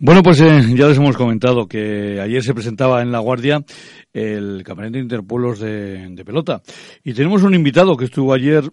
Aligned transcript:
Bueno, 0.00 0.22
pues 0.22 0.40
eh, 0.40 0.60
ya 0.74 0.88
les 0.88 0.98
hemos 0.98 1.16
comentado 1.16 1.66
que 1.68 2.20
ayer 2.20 2.42
se 2.42 2.52
presentaba 2.52 3.00
en 3.00 3.12
La 3.12 3.20
Guardia 3.20 3.60
el 4.12 4.62
Campeonato 4.64 4.98
Interpueblos 4.98 5.60
de, 5.60 6.08
de 6.10 6.24
Pelota. 6.24 6.62
Y 7.04 7.14
tenemos 7.14 7.44
un 7.44 7.54
invitado 7.54 7.96
que 7.96 8.06
estuvo 8.06 8.34
ayer 8.34 8.64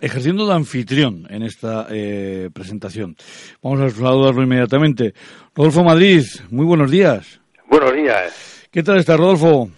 ejerciendo 0.00 0.46
de 0.46 0.54
anfitrión 0.54 1.26
en 1.30 1.42
esta 1.42 1.88
eh, 1.90 2.50
presentación. 2.52 3.16
Vamos 3.60 3.80
a 3.80 3.90
saludarlo 3.90 4.42
inmediatamente. 4.42 5.14
Rodolfo 5.54 5.82
Madrid, 5.82 6.22
muy 6.50 6.64
buenos 6.64 6.90
días. 6.90 7.40
Buenos 7.68 7.92
días. 7.94 8.68
¿Qué 8.70 8.82
tal 8.82 8.98
está, 8.98 9.16
Rodolfo? 9.16 9.68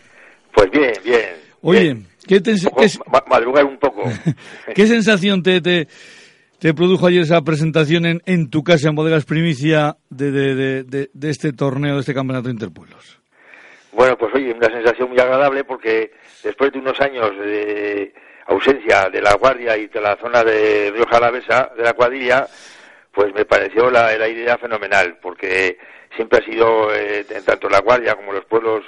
Pues 0.55 0.71
bien, 0.71 0.93
bien. 1.03 1.21
Oye, 1.63 1.81
bien. 1.81 2.07
¿qué, 2.27 2.41
te, 2.41 2.55
madrugar 3.29 3.65
un 3.65 3.79
poco. 3.79 4.03
qué 4.75 4.87
sensación 4.87 5.43
te, 5.43 5.61
te, 5.61 5.89
te 6.61 6.75
produjo 6.75 7.07
ayer 7.07 7.23
esa 7.23 7.43
presentación 7.43 8.07
en, 8.07 8.23
en 8.27 8.51
tu 8.51 8.63
casa, 8.63 8.89
en 8.89 8.95
Bodegas 8.95 9.25
Primicia, 9.25 9.97
de, 10.11 10.31
de, 10.31 10.55
de, 10.55 10.83
de- 10.85 11.11
de 11.13 11.31
este 11.31 11.53
torneo, 11.53 11.95
de 11.95 12.01
este 12.01 12.15
Campeonato 12.15 12.51
Interpueblos? 12.51 13.21
Bueno, 13.93 14.17
pues 14.17 14.33
oye, 14.35 14.53
una 14.53 14.69
sensación 14.69 15.09
muy 15.09 15.19
agradable 15.19 15.65
porque 15.65 16.13
después 16.45 16.73
de 16.73 16.79
unos 16.79 17.01
años 17.01 17.31
de 17.39 18.13
ausencia 18.47 19.09
de 19.13 19.21
la 19.21 19.35
Guardia 19.35 19.77
y 19.77 19.89
de 19.89 20.01
la 20.01 20.17
zona 20.17 20.45
de 20.45 20.91
Río 20.95 21.07
Jalavesa, 21.11 21.71
de 21.77 21.83
la 21.83 21.93
cuadrilla, 21.95 22.47
pues 23.13 23.35
me 23.35 23.45
pareció 23.45 23.91
la, 23.91 24.17
la 24.17 24.29
idea 24.29 24.57
fenomenal, 24.59 25.19
porque 25.21 25.77
siempre 26.15 26.39
ha 26.39 26.45
sido, 26.45 26.95
eh, 26.95 27.25
tanto 27.45 27.69
la 27.69 27.81
Guardia 27.81 28.15
como 28.15 28.33
los 28.33 28.45
pueblos 28.45 28.85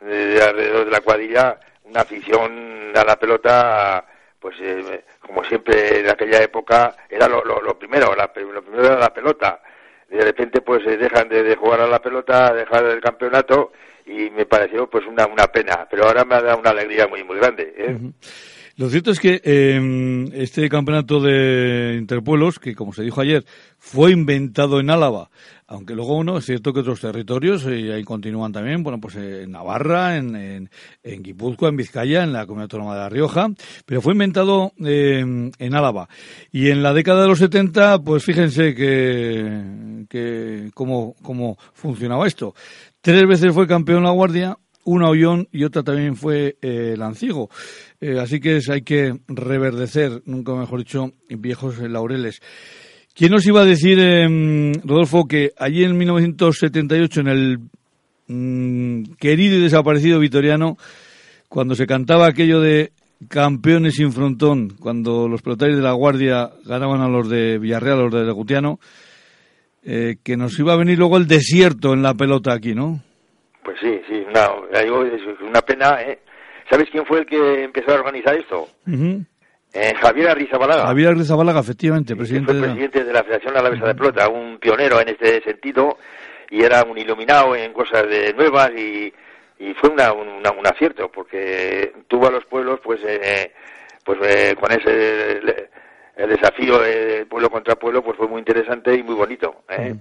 eh, 0.00 0.06
de 0.06 0.42
alrededor 0.42 0.84
de 0.86 0.90
la 0.90 1.00
cuadrilla, 1.00 1.58
una 1.84 2.00
afición 2.00 2.92
a 2.94 3.04
la 3.04 3.16
pelota, 3.16 4.04
pues 4.40 4.56
eh, 4.60 5.04
como 5.20 5.44
siempre 5.44 6.00
en 6.00 6.08
aquella 6.10 6.42
época, 6.42 6.96
era 7.08 7.28
lo, 7.28 7.44
lo- 7.44 7.60
lo 7.60 7.78
primero, 7.78 8.14
la, 8.16 8.30
lo 8.34 8.62
primero 8.62 8.86
era 8.86 8.98
la 8.98 9.12
pelota. 9.14 9.60
De 10.08 10.20
repente 10.22 10.60
pues 10.62 10.84
eh, 10.86 10.96
dejan 10.96 11.28
de, 11.28 11.54
jugar 11.56 11.80
a 11.82 11.86
la 11.86 12.00
pelota, 12.00 12.52
dejar 12.52 12.84
el 12.86 13.00
campeonato 13.00 13.72
y 14.06 14.30
me 14.30 14.44
pareció 14.46 14.88
pues 14.90 15.06
una, 15.06 15.26
una 15.26 15.46
pena, 15.46 15.86
pero 15.88 16.04
ahora 16.04 16.24
me 16.24 16.34
ha 16.34 16.42
dado 16.42 16.58
una 16.58 16.70
alegría 16.70 17.06
muy 17.06 17.22
muy 17.22 17.36
grande. 17.36 17.72
¿eh? 17.76 17.96
Lo 18.76 18.88
cierto 18.88 19.10
es 19.10 19.20
que 19.20 19.40
eh, 19.44 20.30
este 20.34 20.68
campeonato 20.68 21.20
de 21.20 21.96
Interpueblos, 21.98 22.58
que 22.58 22.74
como 22.74 22.92
se 22.92 23.02
dijo 23.02 23.20
ayer, 23.20 23.44
fue 23.78 24.12
inventado 24.12 24.80
en 24.80 24.90
Álava, 24.90 25.30
aunque 25.66 25.94
luego 25.94 26.16
uno, 26.16 26.38
es 26.38 26.46
cierto 26.46 26.72
que 26.72 26.80
otros 26.80 27.00
territorios, 27.00 27.64
eh, 27.66 27.78
y 27.78 27.90
ahí 27.90 28.02
continúan 28.02 28.52
también, 28.52 28.82
bueno, 28.82 29.00
pues 29.00 29.14
eh, 29.16 29.42
en 29.44 29.52
Navarra, 29.52 30.16
en, 30.16 30.34
en, 30.34 30.70
en 31.02 31.22
Guipúzcoa, 31.22 31.68
en 31.68 31.76
Vizcaya, 31.76 32.24
en 32.24 32.32
la 32.32 32.44
Comunidad 32.46 32.64
Autónoma 32.64 32.94
de 32.94 33.00
La 33.00 33.08
Rioja, 33.08 33.48
pero 33.86 34.02
fue 34.02 34.14
inventado 34.14 34.72
eh, 34.84 35.20
en 35.20 35.74
Álava. 35.74 36.08
Y 36.50 36.70
en 36.70 36.82
la 36.82 36.92
década 36.92 37.22
de 37.22 37.28
los 37.28 37.38
70, 37.38 38.02
pues 38.02 38.24
fíjense 38.24 38.74
que, 38.74 40.06
que 40.08 40.70
cómo, 40.74 41.14
cómo 41.22 41.56
funcionaba 41.72 42.26
esto. 42.26 42.54
Tres 43.00 43.26
veces 43.26 43.54
fue 43.54 43.66
campeón 43.66 44.02
la 44.02 44.10
Guardia, 44.10 44.58
una 44.84 45.08
Ollón 45.08 45.48
y 45.52 45.64
otra 45.64 45.82
también 45.82 46.16
fue 46.16 46.56
eh, 46.62 46.94
Lanciego. 46.98 47.50
Eh, 48.00 48.18
así 48.18 48.40
que 48.40 48.60
hay 48.70 48.82
que 48.82 49.14
reverdecer, 49.28 50.22
nunca 50.24 50.54
mejor 50.54 50.78
dicho, 50.78 51.12
viejos 51.28 51.78
laureles. 51.78 52.40
¿Quién 53.14 53.32
nos 53.32 53.46
iba 53.46 53.60
a 53.60 53.66
decir, 53.66 53.98
eh, 54.00 54.72
Rodolfo, 54.84 55.26
que 55.26 55.50
allí 55.58 55.84
en 55.84 55.98
1978, 55.98 57.20
en 57.20 57.28
el 57.28 57.58
mm, 58.28 59.14
querido 59.18 59.56
y 59.56 59.62
desaparecido 59.62 60.18
Vitoriano, 60.18 60.78
cuando 61.48 61.74
se 61.74 61.86
cantaba 61.86 62.26
aquello 62.26 62.60
de 62.60 62.92
campeones 63.28 63.96
sin 63.96 64.12
frontón, 64.12 64.70
cuando 64.80 65.28
los 65.28 65.42
pelotarios 65.42 65.76
de 65.76 65.84
la 65.84 65.92
Guardia 65.92 66.50
ganaban 66.64 67.02
a 67.02 67.08
los 67.08 67.28
de 67.28 67.58
Villarreal, 67.58 67.98
a 67.98 68.02
los 68.04 68.14
de 68.14 68.24
Legutiano, 68.24 68.78
eh, 69.82 70.16
que 70.24 70.36
nos 70.38 70.58
iba 70.58 70.72
a 70.72 70.78
venir 70.78 70.98
luego 70.98 71.18
el 71.18 71.26
desierto 71.26 71.92
en 71.92 72.02
la 72.02 72.14
pelota 72.14 72.54
aquí, 72.54 72.74
¿no? 72.74 73.02
Pues 73.62 73.76
sí, 73.80 74.00
sí, 74.08 74.24
digo, 74.84 75.04
es 75.04 75.20
una 75.42 75.60
pena. 75.60 76.00
¿eh? 76.00 76.18
¿Sabes 76.70 76.88
quién 76.90 77.04
fue 77.04 77.18
el 77.18 77.26
que 77.26 77.64
empezó 77.64 77.90
a 77.90 77.94
organizar 77.96 78.34
esto? 78.36 78.68
Ujú. 78.86 79.24
Eh, 79.72 79.94
Javier 80.00 80.30
Arrizabalaga. 80.30 80.86
Javier 80.86 81.08
Arrizabalaga, 81.10 81.60
efectivamente, 81.60 82.16
presidente 82.16 82.46
fue 82.46 82.54
de 82.54 82.60
la... 82.60 82.66
presidente 82.68 83.04
de 83.04 83.12
la 83.12 83.22
Federación 83.24 83.56
Alavesa 83.56 83.86
de 83.86 83.94
Pelota, 83.94 84.28
un 84.28 84.58
pionero 84.58 85.00
en 85.00 85.08
este 85.08 85.42
sentido 85.42 85.98
y 86.50 86.62
era 86.62 86.82
un 86.82 86.96
iluminado 86.98 87.54
en 87.54 87.72
cosas 87.72 88.08
de 88.08 88.32
nuevas 88.34 88.70
y, 88.76 89.12
y 89.60 89.74
fue 89.74 89.90
una, 89.90 90.12
un, 90.12 90.26
una- 90.28 90.50
un 90.50 90.66
acierto 90.66 91.10
porque 91.12 91.92
tuvo 92.08 92.26
a 92.26 92.30
los 92.32 92.44
pueblos 92.46 92.80
pues 92.82 93.00
eh, 93.04 93.52
pues 94.04 94.18
eh, 94.22 94.56
con 94.58 94.72
ese 94.72 95.40
le- 95.42 95.70
el 96.16 96.28
desafío 96.30 96.78
de 96.80 97.24
pueblo 97.26 97.48
contra 97.50 97.76
pueblo 97.76 98.02
pues 98.02 98.16
fue 98.16 98.26
muy 98.26 98.40
interesante 98.40 98.94
y 98.94 99.02
muy 99.04 99.14
bonito 99.14 99.62
¿eh? 99.68 99.94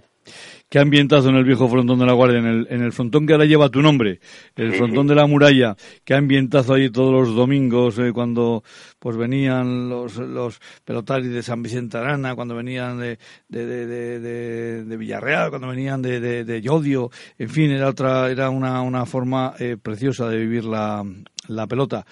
Qué 0.69 0.77
ambientazo 0.77 1.29
en 1.29 1.35
el 1.35 1.45
viejo 1.45 1.67
frontón 1.67 1.97
de 1.97 2.05
la 2.05 2.13
Guardia, 2.13 2.37
en 2.37 2.45
el, 2.45 2.67
en 2.69 2.83
el 2.83 2.91
frontón 2.91 3.25
que 3.25 3.33
ahora 3.33 3.45
lleva 3.45 3.69
tu 3.69 3.81
nombre, 3.81 4.19
el 4.55 4.71
Sí, 4.71 4.77
frontón 4.77 5.05
sí. 5.05 5.09
de 5.09 5.15
la 5.15 5.25
muralla. 5.25 5.75
Qué 6.03 6.13
ambientazo 6.13 6.75
allí 6.75 6.91
todos 6.91 7.11
los 7.11 7.35
domingos 7.35 7.97
eh, 7.97 8.11
cuando 8.13 8.63
pues 8.99 9.17
venían 9.17 9.89
los, 9.89 10.17
los 10.17 10.59
pelotarios 10.85 11.33
de 11.33 11.41
San 11.41 11.63
Vicente 11.63 11.97
Arana, 11.97 12.35
cuando 12.35 12.53
venían 12.55 12.99
de, 12.99 13.17
de, 13.47 13.65
de, 13.65 13.87
de- 13.87 14.19
de- 14.19 14.83
de 14.85 14.97
Villarreal, 14.97 15.49
cuando 15.49 15.69
venían 15.69 16.03
de, 16.03 16.19
de, 16.19 16.43
de 16.45 16.61
Llodio. 16.61 17.09
En 17.39 17.49
fin, 17.49 17.71
era 17.71 17.89
otra, 17.89 18.29
era 18.29 18.51
una, 18.51 18.81
una 18.83 19.07
forma 19.07 19.55
eh, 19.57 19.75
preciosa 19.81 20.29
de 20.29 20.37
vivir 20.37 20.65
la, 20.65 21.03
la 21.47 21.65
pelota. 21.65 22.05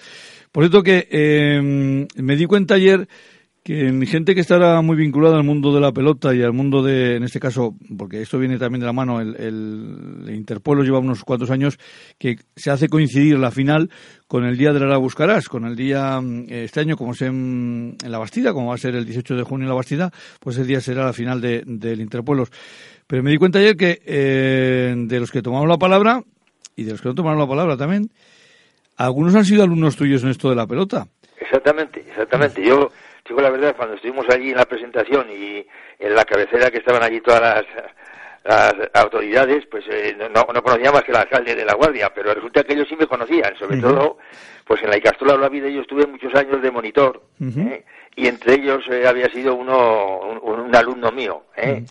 Por 0.50 0.64
cierto 0.64 0.82
que 0.82 1.06
eh, 1.12 2.06
me 2.16 2.34
di 2.36 2.46
cuenta 2.46 2.74
ayer 2.74 3.06
que 3.68 3.86
en 3.86 4.06
gente 4.06 4.34
que 4.34 4.40
estará 4.40 4.80
muy 4.80 4.96
vinculada 4.96 5.36
al 5.36 5.44
mundo 5.44 5.74
de 5.74 5.80
la 5.82 5.92
pelota 5.92 6.34
y 6.34 6.42
al 6.42 6.54
mundo 6.54 6.82
de, 6.82 7.16
en 7.16 7.24
este 7.24 7.38
caso, 7.38 7.74
porque 7.98 8.22
esto 8.22 8.38
viene 8.38 8.56
también 8.56 8.80
de 8.80 8.86
la 8.86 8.94
mano, 8.94 9.20
el, 9.20 9.36
el, 9.36 10.34
Interpueblo 10.34 10.82
lleva 10.82 11.00
unos 11.00 11.22
cuantos 11.22 11.50
años 11.50 11.78
que 12.18 12.36
se 12.56 12.70
hace 12.70 12.88
coincidir 12.88 13.38
la 13.38 13.50
final 13.50 13.90
con 14.26 14.46
el 14.46 14.56
día 14.56 14.72
de 14.72 14.80
la 14.80 14.96
Buscarás, 14.96 15.50
con 15.50 15.66
el 15.66 15.76
día, 15.76 16.18
mm, 16.18 16.46
este 16.48 16.80
año, 16.80 16.96
como 16.96 17.12
es 17.12 17.20
en, 17.20 17.98
la 18.06 18.16
Bastida, 18.16 18.54
como 18.54 18.68
va 18.68 18.76
a 18.76 18.78
ser 18.78 18.94
el 18.94 19.04
18 19.04 19.36
de 19.36 19.42
junio 19.42 19.64
en 19.64 19.68
la 19.68 19.74
Bastida, 19.74 20.10
pues 20.40 20.56
ese 20.56 20.66
día 20.66 20.80
será 20.80 21.04
la 21.04 21.12
final 21.12 21.42
de, 21.42 21.62
del 21.66 22.00
Interpueblos. 22.00 22.50
Pero 23.06 23.22
me 23.22 23.30
di 23.30 23.36
cuenta 23.36 23.58
ayer 23.58 23.76
que 23.76 24.00
eh, 24.06 24.94
de 24.96 25.20
los 25.20 25.30
que 25.30 25.42
tomaron 25.42 25.68
la 25.68 25.76
palabra, 25.76 26.22
y 26.74 26.84
de 26.84 26.92
los 26.92 27.02
que 27.02 27.08
no 27.10 27.14
tomaron 27.14 27.38
la 27.38 27.46
palabra 27.46 27.76
también, 27.76 28.08
algunos 28.96 29.34
han 29.34 29.44
sido 29.44 29.62
alumnos 29.62 29.94
tuyos 29.94 30.22
en 30.22 30.30
esto 30.30 30.48
de 30.48 30.56
la 30.56 30.66
pelota. 30.66 31.06
Exactamente, 31.38 32.00
exactamente. 32.08 32.64
Yo, 32.66 32.88
digo 33.28 33.40
la 33.40 33.50
verdad, 33.50 33.76
cuando 33.76 33.94
estuvimos 33.94 34.28
allí 34.28 34.50
en 34.50 34.56
la 34.56 34.66
presentación 34.66 35.28
y 35.30 35.66
en 35.98 36.14
la 36.14 36.24
cabecera 36.24 36.70
que 36.70 36.78
estaban 36.78 37.02
allí 37.02 37.20
todas 37.20 37.40
las, 37.40 37.64
las 38.44 38.90
autoridades, 38.94 39.66
pues 39.66 39.84
eh, 39.88 40.16
no, 40.18 40.46
no 40.52 40.62
conocía 40.62 40.92
más 40.92 41.04
que 41.04 41.12
el 41.12 41.18
alcalde 41.18 41.54
de 41.54 41.64
la 41.64 41.74
Guardia, 41.74 42.12
pero 42.14 42.34
resulta 42.34 42.64
que 42.64 42.74
ellos 42.74 42.88
sí 42.88 42.96
me 42.96 43.06
conocían, 43.06 43.56
sobre 43.56 43.78
todo, 43.78 44.18
pues 44.64 44.82
en 44.82 44.90
la 44.90 44.96
Icastola 44.96 45.32
de 45.32 45.38
la 45.38 45.48
vida 45.48 45.68
yo 45.68 45.82
estuve 45.82 46.06
muchos 46.06 46.34
años 46.34 46.60
de 46.62 46.70
monitor. 46.70 47.22
¿eh? 47.40 47.84
y 48.16 48.26
entre 48.26 48.54
ellos 48.54 48.84
eh, 48.90 49.06
había 49.06 49.28
sido 49.28 49.54
uno, 49.54 50.18
un, 50.42 50.60
un 50.60 50.74
alumno 50.74 51.12
mío, 51.12 51.44
¿eh? 51.56 51.84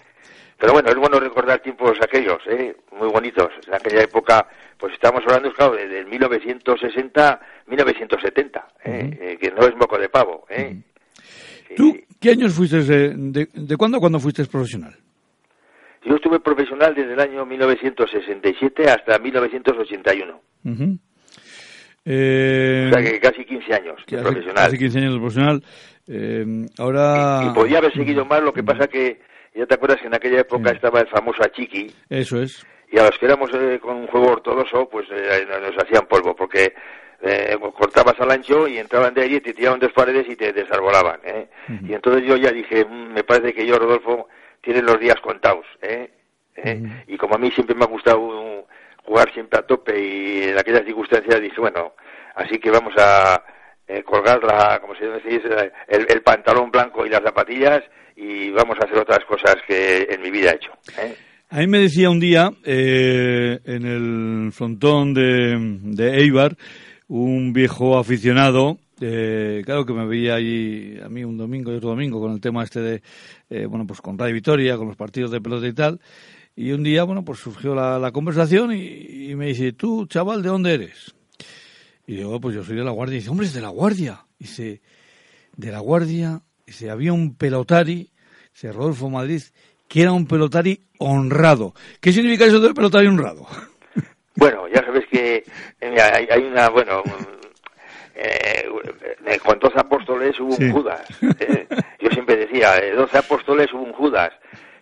Pero 0.60 0.74
bueno, 0.74 0.90
es 0.90 0.96
bueno 0.96 1.20
recordar 1.20 1.60
tiempos 1.60 1.98
aquellos, 2.02 2.40
¿eh? 2.48 2.76
muy 2.92 3.08
bonitos. 3.10 3.50
En 3.68 3.76
aquella 3.76 4.02
época, 4.02 4.48
pues 4.78 4.94
estamos 4.94 5.22
hablando, 5.26 5.54
claro, 5.54 5.76
de, 5.76 5.88
del 5.88 6.08
1960, 6.08 7.40
1970, 7.68 8.68
¿eh? 8.84 9.18
Eh, 9.22 9.38
que 9.40 9.52
no 9.52 9.62
es 9.68 9.76
moco 9.76 9.98
de 10.00 10.10
pavo. 10.10 10.46
¿eh? 10.50 10.76
Sí. 11.68 11.76
¿Tú 11.76 11.98
qué 12.20 12.32
años 12.32 12.54
fuiste, 12.54 12.82
de, 12.84 13.14
de, 13.16 13.48
de 13.54 13.78
cuándo 13.78 13.98
a 13.98 14.00
cuándo 14.00 14.20
fuiste 14.20 14.46
profesional? 14.46 14.96
Yo 16.06 16.16
estuve 16.16 16.40
profesional 16.40 16.96
desde 16.96 17.14
el 17.14 17.20
año 17.20 17.46
1967 17.46 18.90
hasta 18.90 19.20
1981. 19.20 20.42
Ujú. 20.66 20.98
Eh, 22.06 22.90
O 22.90 22.94
sea 22.94 23.04
que 23.04 23.20
casi 23.20 23.44
15 23.44 23.74
años 23.74 23.96
de 24.08 24.16
hace, 24.18 24.24
profesional. 24.24 24.66
hace 24.66 24.78
15 24.78 24.98
años 25.00 25.14
de 25.14 25.20
profesional. 25.20 25.64
Eh, 26.08 26.66
ahora... 26.78 27.42
Y 27.44 27.54
podía 27.54 27.80
haber 27.80 27.92
seguido 27.94 28.24
más, 28.26 28.42
lo 28.42 28.54
que 28.54 28.64
pasa 28.64 28.88
que, 28.88 29.20
ya 29.54 29.66
te 29.66 29.76
acuerdas 29.76 30.00
que 30.00 30.08
en 30.08 30.16
aquella 30.16 30.40
época 30.42 30.70
Sí. 30.70 30.76
estaba 30.78 31.02
el 31.02 31.08
famoso 31.08 31.44
Achiqui, 31.44 31.92
Eso 32.10 32.42
es. 32.42 32.66
y 32.90 32.98
a 32.98 33.04
los 33.08 33.18
que 33.20 33.26
éramos 33.26 33.50
eh, 33.54 33.78
con 33.82 33.98
un 33.98 34.08
juego 34.08 34.28
ortodoxo, 34.32 34.88
pues 34.88 35.06
eh, 35.12 35.46
nos 35.50 35.84
hacían 35.84 36.08
polvo, 36.08 36.34
porque 36.34 36.74
eh, 37.22 37.58
cortabas 37.78 38.20
al 38.20 38.32
ancho 38.32 38.68
y 38.68 38.78
entraban 38.78 39.14
de 39.14 39.24
allí, 39.24 39.40
te 39.42 39.54
tiraban 39.54 39.80
dos 39.80 39.92
paredes 39.94 40.28
y 40.30 40.36
te 40.36 40.54
desarbolaban. 40.54 41.20
¿eh? 41.24 41.48
Y 41.88 41.94
entonces 41.94 42.24
yo 42.26 42.38
ya 42.38 42.52
dije, 42.52 42.86
"Mm, 42.86 43.14
me 43.14 43.24
parece 43.24 43.54
que 43.54 43.66
yo, 43.66 43.78
Rodolfo, 43.78 44.28
tiene 44.62 44.82
los 44.82 45.00
días 45.00 45.20
contados. 45.22 45.66
¿eh? 45.82 46.10
¿Eh? 46.56 46.82
Ujú. 46.82 46.94
Y 47.08 47.18
como 47.18 47.36
a 47.36 47.38
mí 47.38 47.52
siempre 47.52 47.76
me 47.76 47.84
ha 47.84 47.88
gustado 47.88 48.66
jugar 49.04 49.32
siempre 49.34 49.60
a 49.60 49.62
tope 49.66 49.98
y 49.98 50.44
en 50.44 50.58
aquellas 50.58 50.84
circunstancias 50.84 51.42
dije, 51.42 51.62
bueno, 51.62 51.94
así 52.36 52.60
que 52.60 52.70
vamos 52.70 52.94
a 52.98 53.42
eh, 53.88 54.04
colgar 54.04 54.44
la, 54.44 54.80
como 54.82 54.94
se 54.96 55.06
dice, 55.30 55.72
el, 55.88 56.06
el, 56.10 56.22
pantalón 56.22 56.70
blanco 56.70 57.06
y 57.06 57.10
las 57.10 57.22
zapatillas 57.22 57.84
y 58.18 58.50
vamos 58.52 58.76
a 58.82 58.86
hacer 58.86 58.98
otras 58.98 59.24
cosas 59.26 59.56
que 59.66 60.08
en 60.10 60.22
mi 60.22 60.30
vida 60.30 60.52
he 60.52 60.56
hecho. 60.56 60.72
¿eh? 61.00 61.16
A 61.50 61.60
mí 61.60 61.68
me 61.68 61.80
decía 61.80 62.10
un 62.10 62.20
día, 62.20 62.52
eh, 62.66 63.60
en 63.64 63.86
el 63.86 64.52
frontón 64.52 65.14
de, 65.14 65.56
de 65.82 66.18
Eibar, 66.20 66.58
un 67.08 67.54
viejo 67.54 67.98
aficionado, 67.98 68.80
eh, 69.00 69.62
claro 69.66 69.86
que 69.86 69.94
me 69.94 70.06
veía 70.06 70.36
allí 70.36 71.00
a 71.04 71.10
mí 71.10 71.24
un 71.24 71.38
domingo 71.38 71.72
y 71.72 71.76
otro 71.76 71.90
domingo 71.90 72.20
con 72.20 72.32
el 72.32 72.42
tema 72.42 72.64
este 72.64 72.82
de, 72.82 73.02
eh, 73.50 73.66
bueno, 73.66 73.86
pues 73.86 74.02
con 74.02 74.18
Radio 74.18 74.34
Vitoria, 74.34 74.78
con 74.78 74.88
los 74.88 74.98
partidos 74.98 75.32
de 75.32 75.42
pelota 75.42 75.68
y 75.68 75.74
tal. 75.74 76.00
Y 76.56 76.72
un 76.72 76.84
día, 76.84 77.04
bueno, 77.04 77.24
pues 77.24 77.40
surgió 77.40 77.76
la, 77.76 78.12
conversación 78.12 78.74
y, 78.74 79.30
y, 79.30 79.36
me 79.36 79.48
dice, 79.48 79.74
tú, 79.74 80.08
chaval, 80.08 80.42
¿de 80.42 80.50
dónde 80.50 80.74
eres? 80.74 81.14
Y 82.08 82.16
digo, 82.16 82.40
pues 82.42 82.56
yo 82.56 82.64
soy 82.64 82.78
de 82.78 82.84
La 82.84 82.92
Guardia. 82.92 83.18
Y 83.18 83.20
dice, 83.20 83.30
hombre, 83.30 83.46
es 83.46 83.54
de 83.54 83.62
La 83.62 83.70
Guardia. 83.70 84.26
Y 84.40 84.46
dice, 84.46 84.82
de 85.56 85.72
La 85.72 85.80
Guardia, 85.80 86.42
dice, 86.66 86.90
había 86.90 87.14
un 87.14 87.36
pelotari, 87.36 88.10
dice, 88.54 88.72
Rodolfo 88.72 89.10
Madrid, 89.10 89.44
que 89.88 90.02
era 90.02 90.14
un 90.14 90.26
pelotari 90.26 90.82
honrado. 90.98 91.76
¿Qué 92.02 92.12
significa 92.12 92.46
eso 92.46 92.60
de 92.60 92.74
pelotari 92.74 93.08
honrado? 93.08 93.46
Bueno, 94.38 94.68
ya 94.68 94.84
sabes 94.86 95.06
que 95.08 95.44
mira, 95.82 96.12
hay, 96.16 96.28
hay, 96.30 96.44
una, 96.44 96.70
bueno, 96.70 97.04
eh, 98.16 98.70
con 99.44 99.60
doce 99.60 99.80
apóstoles 99.80 100.40
hubo 100.40 100.54
sí. 100.54 100.66
un 100.66 100.72
Judas. 100.72 101.02
Eh, 101.40 101.68
yo 102.00 102.10
siempre 102.10 102.38
decía, 102.38 102.74
de 102.76 102.92
doce 102.94 103.18
apóstoles 103.18 103.72
hubo 103.74 103.84
un 103.84 103.94
Judas. 103.94 104.32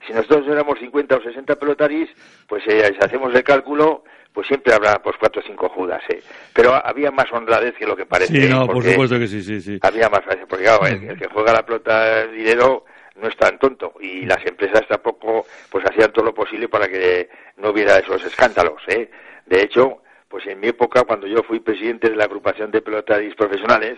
Si 0.05 0.13
nosotros 0.13 0.47
éramos 0.47 0.77
50 0.79 1.15
o 1.15 1.21
60 1.21 1.55
pelotaris, 1.55 2.09
pues 2.47 2.63
eh, 2.67 2.93
si 2.97 3.05
hacemos 3.05 3.33
el 3.33 3.43
cálculo, 3.43 4.03
pues 4.33 4.47
siempre 4.47 4.73
habrá 4.73 5.01
pues 5.01 5.15
cuatro 5.19 5.41
o 5.41 5.45
cinco 5.45 5.69
Judas, 5.69 6.01
¿eh? 6.09 6.21
Pero 6.53 6.73
había 6.73 7.11
más 7.11 7.31
honradez 7.31 7.75
que 7.75 7.87
lo 7.87 7.95
que 7.95 8.05
parece. 8.05 8.33
Sí, 8.33 8.49
no, 8.49 8.67
por 8.67 8.83
supuesto 8.83 9.17
que 9.17 9.27
sí, 9.27 9.41
sí, 9.41 9.61
sí. 9.61 9.79
Había 9.81 10.09
más, 10.09 10.21
porque 10.47 10.65
claro, 10.65 10.85
el, 10.85 11.09
el 11.09 11.17
que 11.17 11.27
juega 11.27 11.53
la 11.53 11.65
pelota 11.65 12.23
el 12.23 12.35
dinero 12.35 12.85
no 13.15 13.27
es 13.27 13.37
tan 13.37 13.57
tonto 13.57 13.93
y 14.01 14.25
las 14.25 14.45
empresas 14.45 14.87
tampoco 14.87 15.45
pues 15.69 15.85
hacían 15.85 16.11
todo 16.11 16.25
lo 16.25 16.33
posible 16.33 16.67
para 16.67 16.87
que 16.87 17.29
no 17.57 17.69
hubiera 17.69 17.97
esos 17.97 18.23
escándalos, 18.23 18.81
¿eh? 18.87 19.09
De 19.45 19.61
hecho, 19.61 20.01
pues 20.27 20.45
en 20.47 20.59
mi 20.59 20.67
época, 20.67 21.03
cuando 21.03 21.27
yo 21.27 21.43
fui 21.43 21.59
presidente 21.59 22.09
de 22.09 22.15
la 22.15 22.25
agrupación 22.25 22.71
de 22.71 22.81
pelotaris 22.81 23.35
profesionales, 23.35 23.97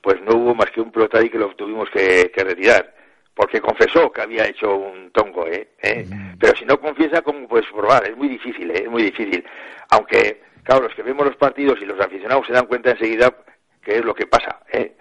pues 0.00 0.20
no 0.22 0.36
hubo 0.36 0.54
más 0.54 0.70
que 0.70 0.80
un 0.80 0.90
pelotari 0.90 1.30
que 1.30 1.38
lo 1.38 1.54
tuvimos 1.54 1.88
que, 1.90 2.30
que 2.34 2.44
retirar, 2.44 2.92
porque 3.34 3.60
confesó 3.60 4.10
que 4.10 4.20
había 4.20 4.46
hecho 4.46 4.76
un 4.76 5.10
tongo, 5.12 5.46
¿eh? 5.46 5.68
¿Eh? 5.80 6.04
Mm. 6.08 6.38
Pero 6.38 6.56
si 6.56 6.64
no 6.64 6.78
confiesa, 6.80 7.22
¿cómo 7.22 7.46
puedes 7.48 7.70
probar? 7.70 8.04
Es 8.06 8.16
muy 8.16 8.28
difícil, 8.28 8.70
¿eh? 8.70 8.82
Es 8.82 8.90
muy 8.90 9.04
difícil. 9.04 9.44
Aunque, 9.90 10.42
claro, 10.64 10.82
los 10.82 10.94
que 10.94 11.02
vemos 11.02 11.26
los 11.26 11.36
partidos 11.36 11.80
y 11.80 11.86
los 11.86 12.00
aficionados 12.00 12.46
se 12.46 12.52
dan 12.52 12.66
cuenta 12.66 12.90
enseguida 12.90 13.32
que 13.80 13.96
es 13.96 14.04
lo 14.04 14.14
que 14.14 14.26
pasa, 14.26 14.60
¿eh? 14.72 14.96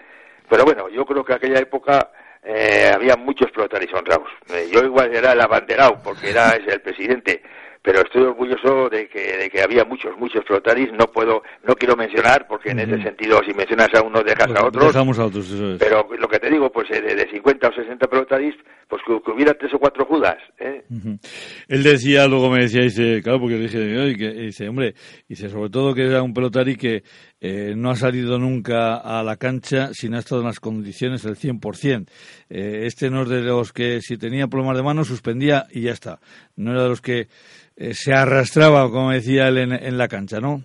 Pero 0.47 0.65
bueno, 0.65 0.89
yo 0.89 1.05
creo 1.05 1.23
que 1.23 1.33
aquella 1.33 1.59
época 1.59 2.11
eh, 2.43 2.91
había 2.93 3.15
muchos 3.15 3.51
pelotaris 3.51 3.93
honrados. 3.93 4.29
Eh, 4.49 4.69
yo 4.71 4.83
igual 4.83 5.15
era 5.15 5.33
el 5.33 5.41
abanderado, 5.41 6.01
porque 6.03 6.29
era 6.29 6.49
ese 6.49 6.73
el 6.73 6.81
presidente, 6.81 7.41
pero 7.81 8.01
estoy 8.01 8.23
orgulloso 8.23 8.89
de 8.89 9.07
que, 9.07 9.37
de 9.37 9.49
que 9.49 9.61
había 9.61 9.83
muchos, 9.85 10.15
muchos 10.17 10.45
flotaris. 10.45 10.91
No 10.93 11.07
puedo, 11.07 11.41
no 11.67 11.75
quiero 11.75 11.95
mencionar, 11.95 12.45
porque 12.47 12.71
en 12.71 12.79
uh 12.79 12.81
-huh. 12.83 12.93
ese 12.93 13.03
sentido, 13.03 13.41
si 13.45 13.53
mencionas 13.53 13.89
a 13.95 14.03
uno, 14.03 14.21
dejas 14.21 14.47
pues 14.47 14.59
a 14.59 14.65
otros. 14.67 14.85
Dejamos 14.87 15.19
a 15.19 15.25
otros, 15.25 15.51
eso 15.51 15.73
es. 15.73 15.79
Pero 15.79 16.07
lo 16.17 16.27
que 16.27 16.39
te 16.39 16.49
digo, 16.49 16.71
pues 16.71 16.89
de, 16.89 17.01
de 17.01 17.29
50 17.31 17.67
o 17.67 17.73
60 17.73 18.07
flotaris, 18.07 18.55
pues 18.87 19.01
que, 19.07 19.19
que, 19.23 19.31
hubiera 19.31 19.53
tres 19.55 19.73
o 19.73 19.79
cuatro 19.79 20.05
judas. 20.05 20.37
¿eh? 20.59 20.83
Uh 20.89 20.95
-huh. 20.95 21.19
Él 21.67 21.83
decía, 21.83 22.27
luego 22.27 22.51
me 22.51 22.61
decía, 22.61 22.81
dice, 22.81 23.21
claro, 23.23 23.39
porque 23.39 23.55
dije, 23.55 23.79
y 24.09 24.15
que, 24.15 24.29
dice, 24.31 24.69
hombre, 24.69 24.93
dice, 25.27 25.49
sobre 25.49 25.69
todo 25.71 25.95
que 25.95 26.05
era 26.05 26.21
un 26.21 26.33
pelotari 26.33 26.75
que 26.75 27.03
eh, 27.43 27.73
no 27.75 27.89
ha 27.89 27.95
salido 27.95 28.37
nunca 28.37 28.97
a 28.97 29.23
la 29.23 29.35
cancha 29.35 29.89
sin 29.93 30.13
ha 30.13 30.19
estado 30.19 30.41
en 30.41 30.47
las 30.47 30.59
condiciones 30.59 31.23
del 31.23 31.35
100%. 31.35 32.07
Eh, 32.49 32.83
este 32.85 33.09
no 33.09 33.23
es 33.23 33.29
de 33.29 33.41
los 33.41 33.73
que 33.73 33.99
si 34.01 34.15
tenía 34.17 34.47
problemas 34.47 34.77
de 34.77 34.83
mano 34.83 35.03
suspendía 35.03 35.65
y 35.71 35.81
ya 35.81 35.91
está. 35.91 36.19
No 36.55 36.71
era 36.71 36.83
de 36.83 36.89
los 36.89 37.01
que 37.01 37.27
eh, 37.75 37.95
se 37.95 38.13
arrastraba, 38.13 38.91
como 38.91 39.09
decía 39.09 39.47
él, 39.47 39.57
en, 39.57 39.73
en, 39.73 39.97
la 39.97 40.07
cancha, 40.07 40.39
¿no? 40.39 40.61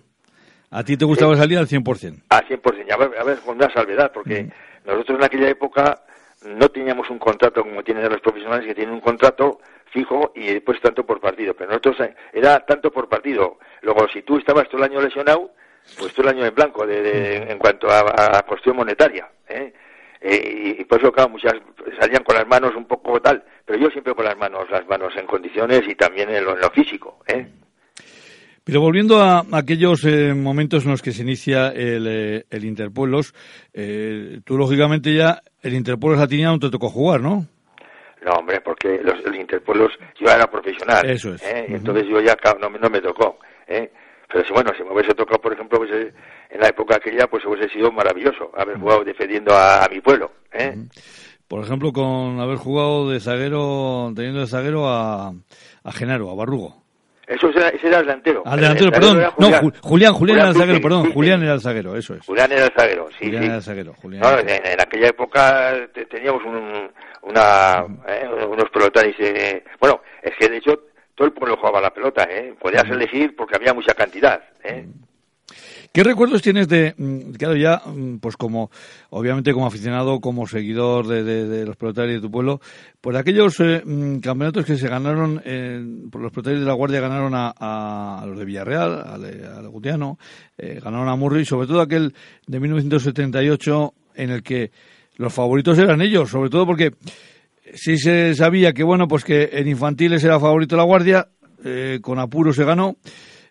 ¿A 0.69 0.83
ti 0.83 0.97
te 0.97 1.05
gustaba 1.05 1.33
sí. 1.33 1.39
salir 1.39 1.57
al 1.57 1.67
100%? 1.67 2.23
Al 2.29 2.47
100%, 2.47 2.91
a 2.91 2.97
ver, 2.97 3.17
a 3.17 3.23
ver 3.23 3.39
con 3.39 3.55
una 3.55 3.73
salvedad, 3.73 4.11
porque 4.13 4.43
mm. 4.43 4.87
nosotros 4.87 5.17
en 5.17 5.25
aquella 5.25 5.49
época 5.49 6.03
no 6.45 6.69
teníamos 6.69 7.09
un 7.09 7.17
contrato 7.17 7.63
como 7.63 7.83
tienen 7.83 8.07
los 8.07 8.21
profesionales 8.21 8.67
que 8.67 8.75
tienen 8.75 8.93
un 8.93 9.01
contrato 9.01 9.59
fijo 9.91 10.31
y 10.35 10.53
después 10.53 10.79
tanto 10.79 11.03
por 11.05 11.19
partido, 11.19 11.55
pero 11.55 11.69
nosotros 11.69 12.01
eh, 12.01 12.13
era 12.33 12.59
tanto 12.59 12.91
por 12.91 13.09
partido. 13.09 13.57
Luego, 13.81 14.07
si 14.13 14.21
tú 14.21 14.37
estabas 14.37 14.69
todo 14.69 14.83
el 14.83 14.91
año 14.91 15.01
lesionado, 15.01 15.51
pues 15.97 16.13
todo 16.13 16.29
el 16.29 16.35
año 16.35 16.45
en 16.45 16.55
blanco 16.55 16.85
de, 16.85 17.01
de, 17.01 17.37
en 17.51 17.57
cuanto 17.57 17.89
a, 17.89 18.37
a, 18.37 18.41
cuestión 18.43 18.75
monetaria. 18.75 19.27
¿eh? 19.47 19.73
Eh, 20.21 20.75
y, 20.79 20.83
por 20.85 20.99
eso, 20.99 21.11
claro, 21.11 21.29
muchas 21.29 21.53
salían 21.99 22.23
con 22.23 22.35
las 22.35 22.47
manos 22.47 22.75
un 22.75 22.85
poco 22.85 23.21
tal, 23.21 23.43
pero 23.65 23.79
yo 23.79 23.89
siempre 23.89 24.13
con 24.15 24.25
las 24.25 24.37
manos, 24.37 24.69
las 24.69 24.87
manos 24.87 25.13
en 25.15 25.27
condiciones 25.27 25.81
y 25.87 25.95
también 25.95 26.29
en 26.29 26.43
lo, 26.43 26.55
en 26.55 26.61
lo 26.61 26.69
físico. 26.71 27.19
¿eh? 27.27 27.45
Pero 28.67 28.81
volviendo 28.81 29.21
a 29.21 29.45
aquellos 29.53 30.03
eh, 30.03 30.33
momentos 30.33 30.83
en 30.83 30.91
los 30.91 31.01
que 31.01 31.13
se 31.13 31.21
inicia 31.21 31.69
el, 31.69 32.05
eh, 32.05 32.45
el 32.49 32.65
Interpueblos, 32.65 33.33
eh, 33.73 34.41
tú 34.43 34.57
lógicamente 34.57 35.13
ya 35.13 35.41
el 35.61 35.73
Interpueblos 35.73 36.19
Latina 36.19 36.49
no 36.51 36.59
te 36.59 36.69
tocó 36.69 36.89
jugar, 36.89 37.21
¿no? 37.21 37.45
No, 38.25 38.31
hombre, 38.33 38.59
porque 38.59 38.99
los, 39.01 39.23
los 39.23 39.35
Interpueblos 39.37 39.93
yo 40.19 40.29
era 40.29 40.47
profesional. 40.47 41.09
Eso 41.09 41.33
es. 41.33 41.41
-huh. 41.43 41.75
Entonces 41.75 42.07
yo 42.09 42.19
ya 42.19 42.35
no, 42.59 42.69
no 42.69 42.89
me 42.89 42.99
tocó. 42.99 43.39
¿eh? 43.67 43.89
Pero 44.31 44.45
si, 44.45 44.53
bueno, 44.53 44.71
si 44.77 44.83
me 44.83 44.91
hubiese 44.91 45.13
tocado, 45.13 45.39
por 45.39 45.53
ejemplo, 45.53 45.79
en 45.85 46.59
la 46.59 46.67
época 46.67 46.95
aquella, 46.97 47.27
pues 47.27 47.45
hubiese 47.45 47.69
sido 47.73 47.91
maravilloso 47.91 48.51
haber 48.55 48.77
jugado 48.77 49.03
defendiendo 49.03 49.53
a, 49.53 49.85
a 49.85 49.89
mi 49.89 50.01
pueblo. 50.01 50.31
¿eh? 50.51 50.75
Por 51.47 51.63
ejemplo, 51.63 51.93
con 51.93 52.39
haber 52.41 52.57
jugado 52.57 53.09
de 53.09 53.19
zaguero, 53.21 54.11
teniendo 54.15 54.41
de 54.41 54.47
zaguero 54.47 54.87
a, 54.87 55.29
a 55.83 55.91
Genaro, 55.93 56.29
a 56.29 56.35
Barrugo. 56.35 56.83
Eso 57.25 57.49
era, 57.49 57.67
ese 57.69 57.87
era 57.87 57.99
el 57.99 58.05
delantero. 58.05 58.41
Al 58.45 58.59
delantero, 58.59 58.89
perdón. 58.89 59.15
Julián. 59.15 59.31
No, 59.37 59.47
Julián, 59.47 59.81
Julián, 59.81 60.13
Julián 60.13 60.39
era 60.39 60.49
el 60.49 60.55
zaguero, 60.55 60.81
perdón. 60.81 61.05
Sí, 61.05 61.11
Julián 61.13 61.43
era 61.43 61.53
el 61.53 61.61
zaguero, 61.61 61.95
eso 61.97 62.13
es. 62.15 62.25
Julián 62.25 62.51
era 62.53 62.65
el 62.65 62.71
zaguero, 62.71 63.09
sí. 63.09 63.25
Julián 63.25 63.41
sí. 63.41 63.47
era 63.47 63.55
el 63.57 63.63
zaguero. 63.63 63.93
Julián 64.01 64.21
no, 64.23 64.39
en, 64.39 64.49
en, 64.49 64.81
aquella 64.81 65.07
época 65.09 65.73
teníamos 66.09 66.41
un, 66.45 66.89
una, 67.23 67.85
eh, 68.07 68.29
unos 68.49 68.69
pelotaris. 68.69 69.15
Eh, 69.19 69.61
bueno, 69.79 70.01
es 70.21 70.33
que 70.37 70.47
de 70.47 70.57
hecho 70.57 70.79
todo 71.17 71.27
el 71.27 71.33
pueblo 71.33 71.57
jugaba 71.57 71.81
la 71.81 71.89
pelota, 71.89 72.27
¿eh? 72.29 72.53
Podías 72.59 72.87
elegir 72.89 73.35
porque 73.35 73.55
había 73.55 73.73
mucha 73.73 73.95
cantidad, 73.95 74.39
¿eh? 74.63 74.87
¿Qué 75.91 76.03
recuerdos 76.03 76.43
tienes 76.43 76.67
de, 76.67 76.93
mm, 76.95 77.31
claro, 77.31 77.55
ya, 77.55 77.81
mm, 77.83 78.17
pues 78.19 78.37
como, 78.37 78.69
obviamente 79.09 79.51
como 79.51 79.65
aficionado, 79.65 80.19
como 80.19 80.45
seguidor 80.45 81.07
de, 81.07 81.23
de, 81.23 81.47
de 81.47 81.65
los 81.65 81.75
pelotarios 81.75 82.21
de 82.21 82.27
tu 82.27 82.29
pueblo, 82.29 82.61
por 83.01 83.17
aquellos 83.17 83.59
eh, 83.61 83.81
mm, 83.83 84.19
campeonatos 84.19 84.63
que 84.63 84.77
se 84.77 84.87
ganaron, 84.87 85.41
eh, 85.43 85.83
por 86.11 86.21
los 86.21 86.31
pelotarios 86.31 86.61
de 86.61 86.67
la 86.67 86.73
Guardia 86.73 86.99
ganaron 86.99 87.33
a, 87.33 87.51
a, 87.57 88.21
a 88.21 88.25
los 88.27 88.37
de 88.37 88.45
Villarreal, 88.45 89.03
al, 89.07 89.25
al 89.57 89.69
Gutiano, 89.69 90.19
eh, 90.55 90.79
ganaron 90.83 91.09
a 91.09 91.15
Murri, 91.15 91.45
sobre 91.45 91.65
todo 91.65 91.81
aquel 91.81 92.13
de 92.45 92.59
1978 92.59 93.93
en 94.17 94.29
el 94.29 94.43
que 94.43 94.69
los 95.15 95.33
favoritos 95.33 95.79
eran 95.79 96.01
ellos, 96.01 96.29
sobre 96.29 96.51
todo 96.51 96.67
porque 96.67 96.91
sí 97.75 97.97
se 97.97 98.35
sabía 98.35 98.73
que, 98.73 98.83
bueno, 98.83 99.07
pues 99.07 99.23
que 99.23 99.49
en 99.53 99.67
infantiles 99.67 100.23
era 100.23 100.39
favorito 100.39 100.75
la 100.75 100.83
Guardia, 100.83 101.27
eh, 101.63 101.99
con 102.01 102.19
apuro 102.19 102.53
se 102.53 102.63
ganó, 102.63 102.97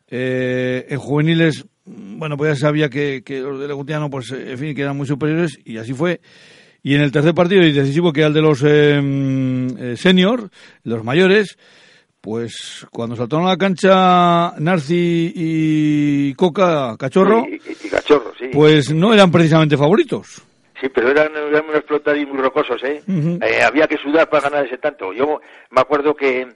eh, 0.08 0.86
en 0.88 0.98
juveniles, 0.98 1.64
bueno, 1.84 2.36
pues 2.36 2.58
ya 2.58 2.66
sabía 2.66 2.88
que, 2.88 3.22
que 3.24 3.40
los 3.40 3.60
de 3.60 3.68
Legutiano, 3.68 4.10
pues, 4.10 4.30
en 4.30 4.58
fin, 4.58 4.74
que 4.74 4.82
eran 4.82 4.96
muy 4.96 5.06
superiores, 5.06 5.58
y 5.64 5.78
así 5.78 5.92
fue. 5.92 6.20
Y 6.82 6.94
en 6.94 7.00
el 7.00 7.10
tercer 7.10 7.34
partido, 7.34 7.62
y 7.62 7.72
decisivo, 7.72 8.12
que 8.12 8.20
era 8.20 8.28
el 8.28 8.34
de 8.34 8.42
los 8.42 8.62
eh, 8.62 9.00
eh, 9.78 9.96
senior, 9.96 10.50
los 10.84 11.02
mayores, 11.02 11.58
pues 12.20 12.86
cuando 12.90 13.16
saltaron 13.16 13.46
a 13.46 13.50
la 13.50 13.56
cancha 13.56 14.54
Narci 14.58 15.32
y 15.34 16.34
Coca, 16.34 16.96
Cachorro, 16.98 17.44
y, 17.48 17.54
y, 17.54 17.86
y 17.86 17.88
Cachorro 17.88 18.32
sí. 18.38 18.46
pues 18.52 18.92
no 18.92 19.12
eran 19.12 19.30
precisamente 19.30 19.76
favoritos. 19.76 20.42
Sí, 20.80 20.88
pero 20.88 21.10
eran, 21.10 21.34
eran 21.34 21.68
unos 21.68 21.84
pelotaris 21.84 22.28
muy 22.28 22.38
rocosos, 22.38 22.82
¿eh? 22.84 23.02
Uh 23.06 23.12
-huh. 23.12 23.44
¿eh? 23.44 23.62
Había 23.62 23.86
que 23.86 23.96
sudar 23.96 24.28
para 24.28 24.48
ganar 24.50 24.66
ese 24.66 24.78
tanto. 24.78 25.12
Yo 25.12 25.40
me 25.70 25.80
acuerdo 25.80 26.14
que, 26.14 26.46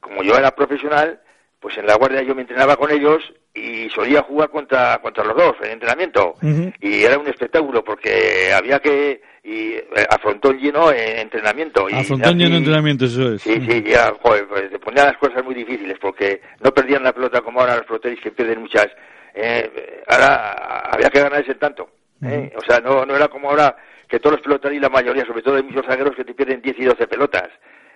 como 0.00 0.22
yo 0.22 0.36
era 0.36 0.50
profesional, 0.54 1.20
pues 1.60 1.76
en 1.78 1.86
la 1.86 1.96
guardia 1.96 2.22
yo 2.22 2.34
me 2.34 2.42
entrenaba 2.42 2.76
con 2.76 2.90
ellos 2.90 3.22
y 3.52 3.88
solía 3.90 4.22
jugar 4.22 4.50
contra, 4.50 4.98
contra 4.98 5.24
los 5.24 5.36
dos 5.36 5.56
en 5.62 5.72
entrenamiento. 5.72 6.34
Uh 6.42 6.46
-huh. 6.46 6.74
Y 6.80 7.04
era 7.04 7.18
un 7.18 7.26
espectáculo 7.26 7.82
porque 7.84 8.52
había 8.52 8.78
que 8.78 9.20
y 9.46 9.74
eh, 9.74 9.84
a 10.10 10.18
frontón 10.18 10.58
lleno 10.58 10.90
en 10.90 11.18
entrenamiento. 11.18 11.86
A 11.92 12.02
frontón 12.02 12.36
lleno 12.36 12.56
en 12.56 12.62
entrenamiento, 12.62 13.04
eso 13.04 13.32
es. 13.34 13.42
Sí, 13.42 13.60
sí, 13.68 13.84
ya, 13.86 14.12
joder, 14.20 14.46
pues 14.48 14.70
te 14.70 14.78
ponían 14.80 15.06
las 15.06 15.16
cosas 15.18 15.44
muy 15.44 15.54
difíciles 15.54 15.96
porque 16.00 16.40
no 16.60 16.72
perdían 16.72 17.04
la 17.04 17.12
pelota 17.12 17.40
como 17.42 17.60
ahora 17.60 17.76
los 17.76 17.86
peloteris 17.86 18.20
que 18.20 18.32
pierden 18.32 18.60
muchas. 18.60 18.88
Eh, 19.34 20.02
ahora 20.08 20.90
había 20.90 21.10
que 21.10 21.20
ganar 21.20 21.40
ese 21.42 21.54
tanto. 21.54 21.88
¿Eh? 22.22 22.52
O 22.56 22.60
sea, 22.60 22.80
no, 22.80 23.04
no 23.04 23.16
era 23.16 23.28
como 23.28 23.50
ahora 23.50 23.76
que 24.08 24.18
todos 24.18 24.36
los 24.36 24.42
pelotaris, 24.42 24.80
la 24.80 24.88
mayoría, 24.88 25.24
sobre 25.26 25.42
todo 25.42 25.56
hay 25.56 25.62
muchos 25.62 25.86
zagueros 25.86 26.14
que 26.16 26.24
te 26.24 26.34
pierden 26.34 26.62
10 26.62 26.76
y 26.78 26.84
12 26.84 27.06
pelotas. 27.06 27.48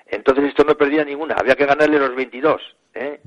Entonces 0.07 0.45
esto 0.47 0.65
no 0.65 0.75
perdía 0.75 1.05
ninguna, 1.05 1.37
había 1.39 1.55
que 1.55 1.67
ganarle 1.67 1.99
los 1.99 2.15
22. 2.17 2.61
¿eh? 2.95 3.21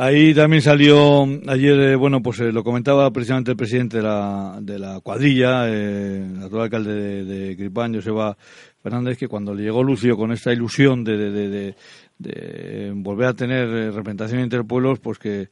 Ahí 0.00 0.32
también 0.32 0.62
salió 0.62 1.24
ayer, 1.48 1.80
eh, 1.80 1.96
bueno, 1.96 2.22
pues 2.22 2.38
eh, 2.38 2.52
lo 2.52 2.62
comentaba 2.62 3.10
precisamente 3.10 3.50
el 3.50 3.56
presidente 3.56 3.96
de 3.96 4.04
la, 4.04 4.58
de 4.60 4.78
la 4.78 5.00
cuadrilla, 5.00 5.68
eh, 5.68 6.24
el 6.24 6.40
actual 6.40 6.62
alcalde 6.62 6.94
de, 6.94 7.24
de 7.24 7.54
Gripán, 7.56 7.94
Joseba 7.94 8.36
Fernández, 8.80 9.18
que 9.18 9.26
cuando 9.26 9.52
le 9.52 9.64
llegó 9.64 9.82
Lucio 9.82 10.16
con 10.16 10.30
esta 10.30 10.52
ilusión 10.52 11.02
de, 11.02 11.16
de, 11.18 11.74
de 12.16 12.92
volver 12.94 13.26
a 13.26 13.34
tener 13.34 13.68
representación 13.92 14.38
entre 14.40 14.62
pueblos, 14.62 15.00
pues 15.00 15.18
que, 15.18 15.48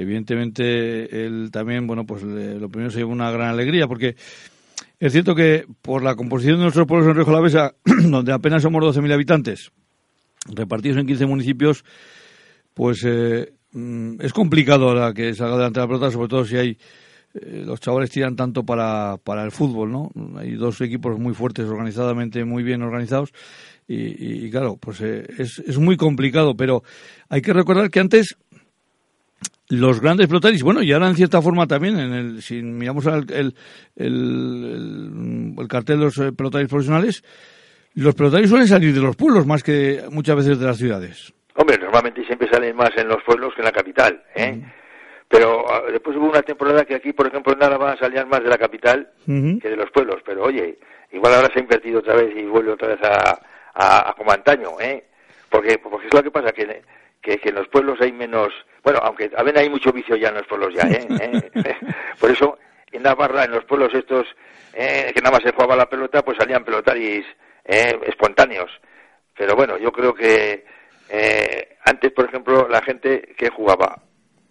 evidentemente 0.00 1.26
él 1.26 1.50
también, 1.50 1.86
bueno, 1.86 2.04
pues 2.04 2.22
lo 2.22 2.68
primero 2.68 2.90
se 2.90 2.98
llevó 2.98 3.12
una 3.12 3.30
gran 3.30 3.48
alegría, 3.48 3.86
porque 3.86 4.16
es 4.98 5.12
cierto 5.12 5.34
que 5.34 5.66
por 5.82 6.02
la 6.02 6.14
composición 6.14 6.56
de 6.56 6.62
nuestros 6.62 6.86
pueblos 6.86 7.08
en 7.08 7.16
Río 7.16 7.24
Jalavesa, 7.24 7.74
donde 7.84 8.32
apenas 8.32 8.62
somos 8.62 8.82
12.000 8.82 9.12
habitantes, 9.12 9.72
repartidos 10.54 10.98
en 10.98 11.06
15 11.06 11.26
municipios, 11.26 11.84
pues 12.74 13.02
eh, 13.04 13.52
Mm, 13.76 14.22
es 14.22 14.32
complicado 14.32 14.88
ahora 14.88 15.12
que 15.12 15.34
salga 15.34 15.54
adelante 15.54 15.80
la 15.80 15.86
pelota, 15.86 16.10
sobre 16.10 16.28
todo 16.28 16.46
si 16.46 16.56
hay 16.56 16.78
eh, 17.34 17.62
los 17.66 17.78
chavales 17.78 18.10
tiran 18.10 18.34
tanto 18.34 18.64
para, 18.64 19.18
para 19.22 19.44
el 19.44 19.50
fútbol, 19.50 19.92
¿no? 19.92 20.10
Hay 20.38 20.54
dos 20.54 20.80
equipos 20.80 21.18
muy 21.18 21.34
fuertes, 21.34 21.66
organizadamente 21.66 22.42
muy 22.46 22.62
bien 22.62 22.80
organizados 22.80 23.34
y, 23.86 24.50
claro, 24.50 24.78
pues 24.78 25.00
eh, 25.02 25.26
es, 25.38 25.58
es 25.58 25.78
muy 25.78 25.96
complicado, 25.98 26.56
pero 26.56 26.82
hay 27.28 27.42
que 27.42 27.52
recordar 27.52 27.90
que 27.90 28.00
antes 28.00 28.36
los 29.68 30.00
grandes 30.00 30.28
pelotaris, 30.28 30.62
bueno, 30.62 30.82
y 30.82 30.92
ahora 30.92 31.08
en 31.08 31.16
cierta 31.16 31.42
forma 31.42 31.66
también, 31.66 31.98
en 31.98 32.12
el, 32.12 32.42
si 32.42 32.62
miramos 32.62 33.06
el, 33.06 33.26
el, 33.32 33.54
el, 33.96 35.68
cartel 35.68 35.98
de 35.98 36.04
los 36.04 36.18
eh, 36.18 36.32
pelotaris 36.32 36.68
profesionales, 36.68 37.24
los 37.94 38.14
pelotaris 38.14 38.48
suelen 38.48 38.68
salir 38.68 38.94
de 38.94 39.00
los 39.00 39.16
pueblos 39.16 39.46
más 39.46 39.62
que 39.62 40.04
muchas 40.10 40.36
veces 40.36 40.60
de 40.60 40.66
las 40.66 40.76
ciudades. 40.76 41.32
Hombre, 41.56 41.78
normalmente 41.78 42.24
siempre 42.24 42.48
salen 42.48 42.76
más 42.76 42.90
en 42.96 43.08
los 43.08 43.22
pueblos 43.24 43.54
que 43.54 43.62
en 43.62 43.64
la 43.64 43.72
capital, 43.72 44.22
¿eh? 44.34 44.60
Pero 45.28 45.64
ah, 45.68 45.82
después 45.90 46.16
hubo 46.16 46.28
una 46.28 46.42
temporada 46.42 46.84
que 46.84 46.94
aquí, 46.94 47.12
por 47.12 47.26
ejemplo, 47.26 47.52
en 47.52 47.62
Álava 47.62 47.96
salían 47.96 48.28
más 48.28 48.42
de 48.42 48.48
la 48.48 48.58
capital 48.58 49.10
que 49.26 49.68
de 49.68 49.76
los 49.76 49.90
pueblos. 49.90 50.22
Pero 50.24 50.44
oye, 50.44 50.78
igual 51.12 51.34
ahora 51.34 51.48
se 51.52 51.58
ha 51.58 51.62
invertido 51.62 51.98
otra 51.98 52.14
vez 52.14 52.36
y 52.36 52.44
vuelve 52.44 52.72
otra 52.72 52.88
vez 52.88 53.00
a, 53.02 53.40
a, 53.74 54.14
como 54.16 54.30
antaño, 54.32 54.70
¿eh? 54.80 55.04
Porque, 55.50 55.78
porque 55.78 56.06
es 56.06 56.14
lo 56.14 56.22
que 56.22 56.30
pasa, 56.30 56.52
que, 56.52 56.82
que, 57.20 57.40
en 57.42 57.54
los 57.54 57.68
pueblos 57.68 57.98
hay 58.00 58.12
menos... 58.12 58.52
Bueno, 58.86 59.00
aunque 59.02 59.26
ver, 59.26 59.58
hay 59.58 59.68
mucho 59.68 59.90
vicio 59.90 60.14
ya 60.14 60.28
en 60.28 60.36
los 60.36 60.46
pueblos 60.46 60.72
ya, 60.72 60.82
¿eh? 60.82 61.08
¿Eh? 61.54 61.76
por 62.20 62.30
eso, 62.30 62.56
en 62.92 63.02
Navarra, 63.02 63.42
en 63.42 63.50
los 63.50 63.64
pueblos 63.64 63.92
estos, 63.92 64.28
¿eh? 64.72 65.10
que 65.12 65.20
nada 65.20 65.32
más 65.32 65.42
se 65.42 65.50
jugaba 65.50 65.74
la 65.74 65.90
pelota, 65.90 66.22
pues 66.22 66.38
salían 66.38 66.64
pelotaris 66.64 67.26
¿eh? 67.64 67.98
espontáneos. 68.04 68.70
Pero 69.36 69.56
bueno, 69.56 69.76
yo 69.76 69.90
creo 69.90 70.14
que 70.14 70.64
eh, 71.08 71.76
antes, 71.84 72.12
por 72.12 72.26
ejemplo, 72.26 72.68
la 72.68 72.80
gente 72.80 73.34
que 73.36 73.50
jugaba 73.50 74.00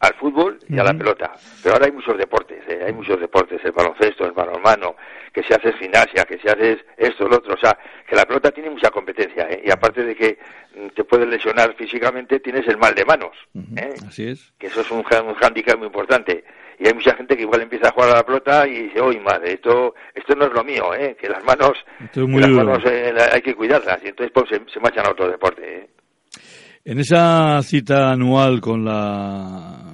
al 0.05 0.13
fútbol 0.15 0.59
y 0.67 0.79
a 0.79 0.83
la 0.83 0.93
pelota. 0.93 1.33
Pero 1.61 1.75
ahora 1.75 1.87
hay 1.87 1.91
muchos 1.91 2.17
deportes, 2.17 2.63
eh, 2.67 2.83
hay 2.85 2.93
muchos 2.93 3.19
deportes, 3.19 3.59
el 3.63 3.71
baloncesto, 3.71 4.25
el 4.25 4.31
balonmano, 4.31 4.95
que 5.33 5.43
se 5.43 5.53
hace 5.53 5.73
gimnasia, 5.73 6.23
que 6.23 6.37
se 6.39 6.49
hace 6.49 6.77
esto, 6.97 7.27
lo 7.27 7.37
otro. 7.37 7.55
O 7.55 7.57
sea, 7.57 7.77
que 8.07 8.15
la 8.15 8.25
pelota 8.25 8.51
tiene 8.51 8.69
mucha 8.69 8.89
competencia. 8.89 9.47
¿eh? 9.49 9.63
Y 9.65 9.71
aparte 9.71 10.03
de 10.03 10.15
que 10.15 10.37
mm, 10.75 10.87
te 10.95 11.03
puedes 11.03 11.27
lesionar 11.27 11.75
físicamente, 11.75 12.39
tienes 12.39 12.67
el 12.67 12.77
mal 12.77 12.95
de 12.95 13.05
manos. 13.05 13.35
¿eh? 13.75 13.93
Así 14.07 14.27
es. 14.27 14.53
Que 14.57 14.67
eso 14.67 14.81
es 14.81 14.91
un, 14.91 14.99
un 14.99 15.35
handicap 15.41 15.77
muy 15.77 15.87
importante. 15.87 16.43
Y 16.79 16.87
hay 16.87 16.93
mucha 16.93 17.15
gente 17.15 17.35
que 17.35 17.43
igual 17.43 17.61
empieza 17.61 17.87
a 17.89 17.91
jugar 17.91 18.11
a 18.11 18.15
la 18.15 18.25
pelota 18.25 18.67
y 18.67 18.83
dice, 18.83 19.01
uy, 19.01 19.19
madre, 19.19 19.53
esto, 19.53 19.95
esto 20.13 20.35
no 20.35 20.45
es 20.45 20.53
lo 20.53 20.63
mío, 20.63 20.93
¿eh? 20.93 21.15
que 21.19 21.29
las 21.29 21.43
manos, 21.43 21.73
las 22.13 22.49
manos 22.49 22.83
hay 22.85 23.41
que 23.41 23.55
cuidarlas. 23.55 23.99
Y 24.03 24.09
entonces 24.09 24.31
pues, 24.33 24.49
se, 24.49 24.61
se 24.73 24.79
marchan 24.79 25.05
a 25.07 25.11
otro 25.11 25.29
deporte. 25.29 25.89
En 26.83 26.99
esa 26.99 27.61
cita 27.63 28.11
anual 28.11 28.61
con 28.61 28.85
la 28.85 29.84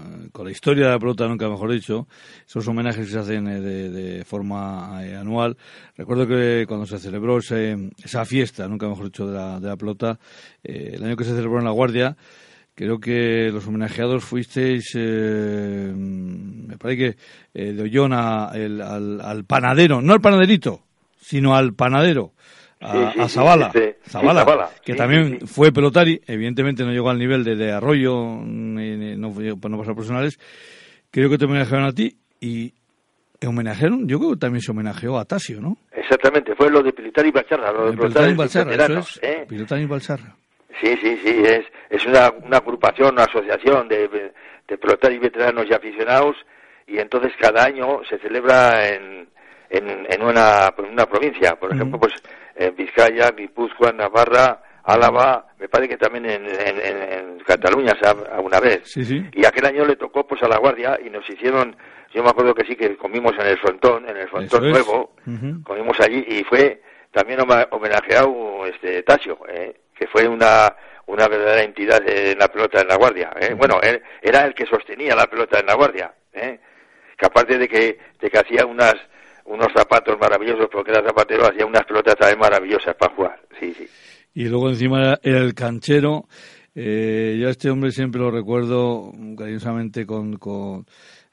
la 0.44 0.52
historia 0.52 0.86
de 0.86 0.92
la 0.92 1.00
pelota, 1.00 1.28
nunca 1.28 1.50
mejor 1.50 1.72
dicho, 1.72 2.08
esos 2.46 2.68
homenajes 2.68 3.06
que 3.06 3.12
se 3.12 3.20
hacen 3.20 3.48
eh, 3.48 3.60
de, 3.60 4.26
forma 4.26 5.00
eh, 5.04 5.16
anual. 5.16 5.58
Recuerdo 5.96 6.28
que 6.28 6.66
cuando 6.68 6.86
se 6.86 7.00
celebró 7.00 7.40
esa 7.40 8.26
fiesta, 8.26 8.68
nunca 8.68 8.88
mejor 8.88 9.06
dicho, 9.06 9.28
de 9.28 9.34
la, 9.34 9.60
de 9.60 9.68
la 9.68 9.78
pelota, 9.78 10.20
eh, 10.64 10.92
el 10.96 11.04
año 11.04 11.16
que 11.16 11.24
se 11.24 11.36
celebró 11.36 11.60
en 11.60 11.66
La 11.66 11.72
Guardia, 11.72 12.18
creo 12.74 13.00
que 13.00 13.50
los 13.52 13.68
homenajeados 13.68 14.24
fuisteis, 14.24 14.96
me 14.96 16.78
parece 16.78 17.18
que 17.54 17.74
de 17.74 17.82
Ollón 17.82 18.14
al, 18.14 18.82
al 18.82 19.46
panadero, 19.46 20.02
no 20.02 20.14
al 20.14 20.22
panaderito, 20.22 20.84
sino 21.20 21.56
al 21.56 21.74
panadero 21.74 22.34
a, 22.82 23.28
Zavala, 23.28 23.72
Zavala, 24.08 24.70
que 24.84 24.96
también 24.96 25.48
fue 25.48 25.72
pelotari, 25.72 26.20
evidentemente 26.26 26.84
no 26.84 26.92
llegó 26.92 27.10
al 27.10 27.20
nivel 27.20 27.44
de, 27.44 27.72
Arroyo, 27.72 28.42
ni, 28.44 29.16
no, 29.16 29.30
no 29.30 29.78
pasó 29.78 29.92
a 29.92 29.96
profesionales, 29.96 30.40
creo 31.12 31.30
que 31.30 31.38
te 31.38 31.46
homenajearon 31.46 31.86
a 31.86 31.94
ti 31.94 32.18
y 32.40 32.74
homenajearon, 33.46 34.08
yo 34.08 34.18
creo 34.18 34.32
que 34.32 34.40
también 34.40 34.62
se 34.62 34.72
homenajeó 34.72 35.20
a 35.20 35.26
Tasio, 35.26 35.62
¿no? 35.62 35.78
Exactamente, 35.92 36.56
fue 36.56 36.72
lo 36.72 36.82
de 36.82 36.92
Pilitari 36.92 37.30
y 37.30 37.32
Balsarra, 37.32 37.72
lo 37.72 37.92
de 37.92 37.98
Pilitari 37.98 38.32
y 38.32 38.36
Balsarra, 38.36 38.74
eso 38.74 39.00
es, 39.00 39.20
¿eh? 39.22 39.48
y 39.50 39.86
Balsarra. 39.86 40.36
Sí, 40.82 40.96
sí, 41.02 41.20
sí, 41.24 41.44
es, 41.46 41.66
es 41.90 42.06
una, 42.08 42.32
una 42.44 42.58
agrupación, 42.58 43.14
una 43.14 43.26
asociación 43.26 43.88
de, 43.88 44.08
de 44.08 45.20
veteranos 45.20 45.66
y 45.70 45.74
aficionados 45.74 46.36
y 46.88 46.98
entonces 46.98 47.32
cada 47.40 47.64
año 47.64 48.02
se 48.10 48.18
celebra 48.20 48.90
en, 48.90 49.30
en, 49.72 50.06
en, 50.10 50.22
una, 50.22 50.74
una 50.78 51.06
provincia, 51.06 51.56
por 51.56 51.74
ejemplo, 51.74 52.00
pues 52.00 52.14
en 52.56 52.76
Vizcaya, 52.76 53.32
Guipúzcoa, 53.32 53.92
Navarra, 53.92 54.62
Álava, 54.84 55.48
me 55.60 55.70
parece 55.70 55.92
que 55.92 55.98
también 55.98 56.26
en, 56.26 56.46
en, 56.48 57.40
Cataluña 57.46 57.94
alguna 58.32 58.60
vez. 58.60 58.96
Y 58.98 59.46
aquel 59.46 59.66
año 59.66 59.86
le 59.86 59.96
tocó 59.96 60.28
pues 60.28 60.42
a 60.44 60.48
la 60.48 60.58
Guardia 60.58 61.00
y 61.04 61.10
nos 61.10 61.28
hicieron, 61.30 61.76
yo 62.14 62.24
me 62.24 62.30
acuerdo 62.30 62.54
que 62.54 62.66
sí 62.66 62.76
que 62.76 62.98
comimos 62.98 63.34
en 63.40 63.48
el 63.48 63.58
frontón, 63.58 64.08
en 64.08 64.18
el 64.18 64.30
frontón 64.30 64.70
nuevo, 64.70 65.16
comimos 65.64 66.00
allí 66.00 66.24
y 66.28 66.44
fue 66.44 66.82
también 67.12 67.40
homenajeado 67.42 68.66
este 68.66 69.04
Tasio, 69.04 69.40
¿eh? 69.50 69.82
que 69.96 70.08
fue 70.08 70.28
una 70.28 70.74
una 71.08 71.28
verdadera 71.28 71.64
entidad 71.64 72.02
en 72.08 72.38
la 72.38 72.48
pelota 72.48 72.82
en 72.82 72.88
la 72.88 72.96
Guardia. 72.96 73.32
¿eh? 73.40 73.54
Bueno, 73.54 73.80
él, 73.82 74.02
era 74.22 74.46
el 74.46 74.54
que 74.54 74.66
sostenía 74.66 75.16
la 75.16 75.26
pelota 75.26 75.60
en 75.60 75.66
la 75.66 75.76
Guardia, 75.76 76.14
¿eh? 76.32 76.60
que 77.18 77.26
aparte 77.26 77.58
de 77.58 77.68
que, 77.68 77.98
de 78.20 78.30
que 78.30 78.40
hacía 78.40 78.66
unas 78.66 78.96
unos 79.46 79.68
zapatos 79.76 80.18
maravillosos 80.20 80.68
porque 80.72 80.92
era 80.92 81.04
zapatero, 81.04 81.46
hacía 81.46 81.66
unas 81.66 81.86
pelotas 81.86 82.16
también 82.16 82.40
maravillosas 82.40 82.96
para 82.96 83.16
jugar, 83.16 83.40
sí, 83.60 83.74
sí. 83.74 83.88
Y 84.34 84.46
luego 84.46 84.70
encima 84.70 85.18
era 85.22 85.40
el 85.40 85.54
canchero, 85.54 86.26
eh, 86.74 87.38
yo 87.40 87.48
a 87.48 87.52
este 87.52 87.70
hombre 87.70 87.92
siempre 87.92 88.22
lo 88.22 88.32
recuerdo 88.32 89.12
cariñosamente 89.38 90.06
con, 90.06 90.38
con, 90.38 90.86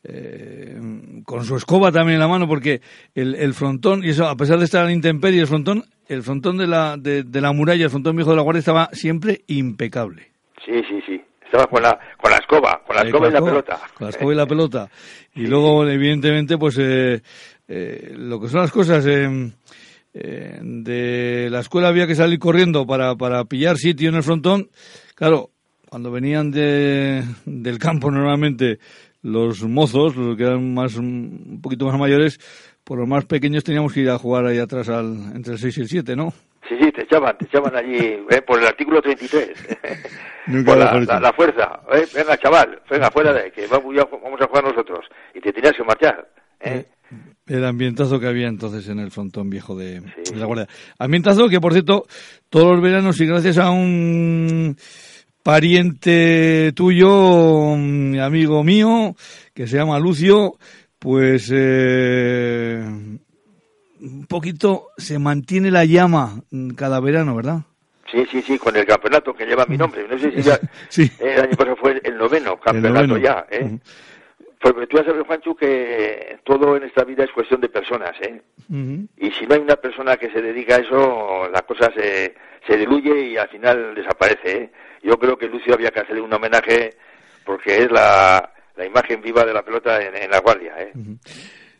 eh, 0.03 0.77
con 1.25 1.45
su 1.45 1.57
escoba 1.57 1.93
también 1.93 2.15
en 2.15 2.21
la 2.21 2.29
mano, 2.29 2.49
porque 2.49 2.81
el, 3.15 3.35
el 3.37 3.55
frontón, 3.55 4.05
y 4.05 4.11
eso 4.11 4.27
a 4.27 4.37
pesar 4.37 4.59
de 4.59 4.65
estar 4.65 4.85
en 4.87 4.97
intemperie, 4.97 5.41
el 5.41 5.47
frontón, 5.47 5.85
el 6.09 6.23
frontón 6.23 6.59
de 6.59 6.67
la, 6.67 6.97
de, 6.97 7.25
la 7.41 7.53
muralla, 7.53 7.85
el 7.85 7.91
frontón 7.91 8.17
viejo 8.17 8.31
de 8.31 8.37
la 8.37 8.43
guardia 8.43 8.61
estaba 8.61 8.89
siempre 8.93 9.43
impecable. 9.47 10.31
Sí, 10.65 10.83
sí, 10.89 11.01
sí. 11.07 11.23
Estaba 11.45 11.67
con 11.67 11.83
la, 11.83 11.99
con 12.21 12.31
la 12.31 12.37
escoba, 12.39 12.83
con 12.87 12.97
la 12.97 13.03
escoba 13.03 13.29
y 13.29 13.33
la 13.33 13.41
pelota. 13.41 13.81
Con 13.95 14.05
la 14.07 14.11
escoba 14.11 14.33
y 14.33 14.37
la 14.37 14.47
pelota. 14.49 14.91
Y 15.35 15.47
luego, 15.47 15.87
evidentemente, 15.87 16.59
pues 16.59 16.77
eh, 16.79 17.23
eh, 17.69 18.15
lo 18.17 18.41
que 18.41 18.49
son 18.49 18.61
las 18.61 18.73
cosas. 18.73 19.07
Eh, 19.07 19.53
eh, 20.15 20.59
de 20.63 21.49
la 21.51 21.61
escuela 21.61 21.89
había 21.89 22.07
que 22.07 22.15
salir 22.15 22.39
corriendo 22.39 22.87
para, 22.87 23.15
para 23.15 23.45
pillar 23.45 23.77
sitio 23.77 24.09
en 24.09 24.17
el 24.17 24.23
frontón. 24.23 24.71
Claro, 25.15 25.51
cuando 25.89 26.11
venían 26.11 26.51
de, 26.51 27.23
del 27.45 27.79
campo 27.79 28.11
normalmente 28.11 28.79
los 29.23 29.63
mozos, 29.65 30.17
los 30.17 30.37
que 30.37 30.45
eran 30.45 30.75
más 30.75 30.97
un 30.97 31.61
poquito 31.63 31.87
más 31.87 31.99
mayores, 31.99 32.39
por 32.85 32.99
los 32.99 33.09
más 33.09 33.27
pequeños 33.27 33.65
teníamos 33.65 33.93
que 33.93 34.01
ir 34.01 34.11
a 34.11 34.19
jugar 34.19 34.47
ahí 34.47 34.59
atrás 34.59 34.89
al, 34.89 35.33
entre 35.35 35.53
el 35.55 35.59
6 35.59 35.79
y 35.79 35.81
el 35.83 35.89
7, 35.89 36.17
¿no? 36.17 36.33
Sí, 36.69 36.77
sí, 36.81 36.91
te 36.93 37.03
echaban, 37.03 37.37
te 37.39 37.45
echaban 37.47 37.75
allí 37.77 37.97
eh, 38.29 38.43
por 38.43 38.59
el 38.59 38.67
artículo 38.67 39.01
33. 39.01 39.49
Nunca 40.47 40.73
por 40.73 41.07
la, 41.07 41.21
la, 41.21 41.33
fuerza. 41.33 41.81
Eh, 41.93 42.07
venga, 42.15 42.37
chaval, 42.37 42.81
venga, 42.91 43.11
fuera 43.11 43.33
de 43.33 43.51
que 43.51 43.67
vamos, 43.67 43.95
vamos 43.95 44.41
a 44.41 44.47
jugar 44.47 44.65
nosotros. 44.65 45.07
Y 45.35 45.41
te 45.41 45.53
tenías 45.53 45.75
que 45.75 45.85
marchar. 45.85 46.29
¿eh? 46.61 46.87
El 47.47 47.65
ambientazo 47.65 48.21
que 48.21 48.27
había 48.27 48.49
entonces 48.49 48.89
en 48.89 48.99
el 48.99 49.11
frontón 49.11 49.49
viejo 49.49 49.77
de, 49.77 50.03
la 50.35 50.45
Guardia. 50.45 50.69
Ambientazo 50.99 51.49
que, 51.49 51.61
por 51.61 51.73
cierto, 51.73 52.07
todos 52.51 52.73
los 52.73 52.83
veranos 52.83 53.21
y 53.21 53.27
gracias 53.27 53.59
a 53.59 53.71
un 53.71 54.77
pariente 55.43 56.73
tuyo, 56.75 57.73
amigo 57.73 58.63
mío, 58.65 59.15
que 59.55 59.67
se 59.67 59.79
llama 59.79 59.99
Lucio, 59.99 60.59
pues 60.99 61.51
eh, 61.55 62.83
un 64.01 64.27
poquito 64.27 64.89
se 64.99 65.19
mantiene 65.19 65.71
la 65.71 65.85
llama 65.87 66.43
cada 66.77 67.01
verano, 67.01 67.35
¿verdad? 67.35 67.63
Sí, 68.11 68.25
sí, 68.31 68.43
sí, 68.43 68.59
con 68.59 68.75
el 68.77 68.87
campeonato 68.87 69.35
que 69.35 69.45
lleva 69.45 69.67
mi 69.67 69.77
nombre. 69.77 70.07
No 70.09 70.19
sé 70.19 70.33
si 70.33 70.43
ya 70.49 70.59
sí. 70.89 71.11
el 71.19 71.41
año 71.41 71.57
pasado 71.57 71.77
fue 71.77 72.01
el 72.03 72.17
noveno 72.17 72.59
campeonato 72.59 73.19
ya, 73.19 73.47
¿eh? 73.51 73.79
Porque 74.61 74.87
tú 74.87 74.97
ya 74.97 75.05
sabes, 75.05 75.25
Juancho, 75.27 75.55
que 75.55 76.39
todo 76.45 76.77
en 76.77 76.83
esta 76.83 77.05
vida 77.05 77.25
es 77.25 77.31
cuestión 77.31 77.61
de 77.61 77.69
personas, 77.69 78.13
¿eh? 78.21 78.43
Y 79.17 79.31
si 79.31 79.47
no 79.47 79.55
hay 79.55 79.61
una 79.61 79.77
persona 79.77 80.17
que 80.17 80.31
se 80.31 80.43
dedica 80.43 80.77
a 80.77 80.81
eso, 80.81 81.49
la 81.53 81.63
cosa 81.63 81.93
se, 81.95 82.35
se 82.67 82.77
diluye 82.77 83.29
y 83.29 83.37
al 83.37 83.49
final 83.49 83.95
desaparece, 83.95 84.63
¿eh? 84.63 84.71
Yo 85.03 85.17
creo 85.19 85.39
que 85.39 85.47
Lucio 85.47 85.75
había 85.75 85.91
que 85.91 86.01
hacerle 86.01 86.23
un 86.23 86.33
homenaje 86.33 86.97
porque 87.45 87.79
es 87.79 87.91
la, 87.91 88.53
la 88.77 88.85
imagen 88.87 89.21
viva 89.21 89.45
de 89.45 89.53
la 89.53 89.65
pelota 89.65 90.01
en, 90.03 90.31
la 90.31 90.41
guardia. 90.41 90.75
¿eh? 90.79 90.93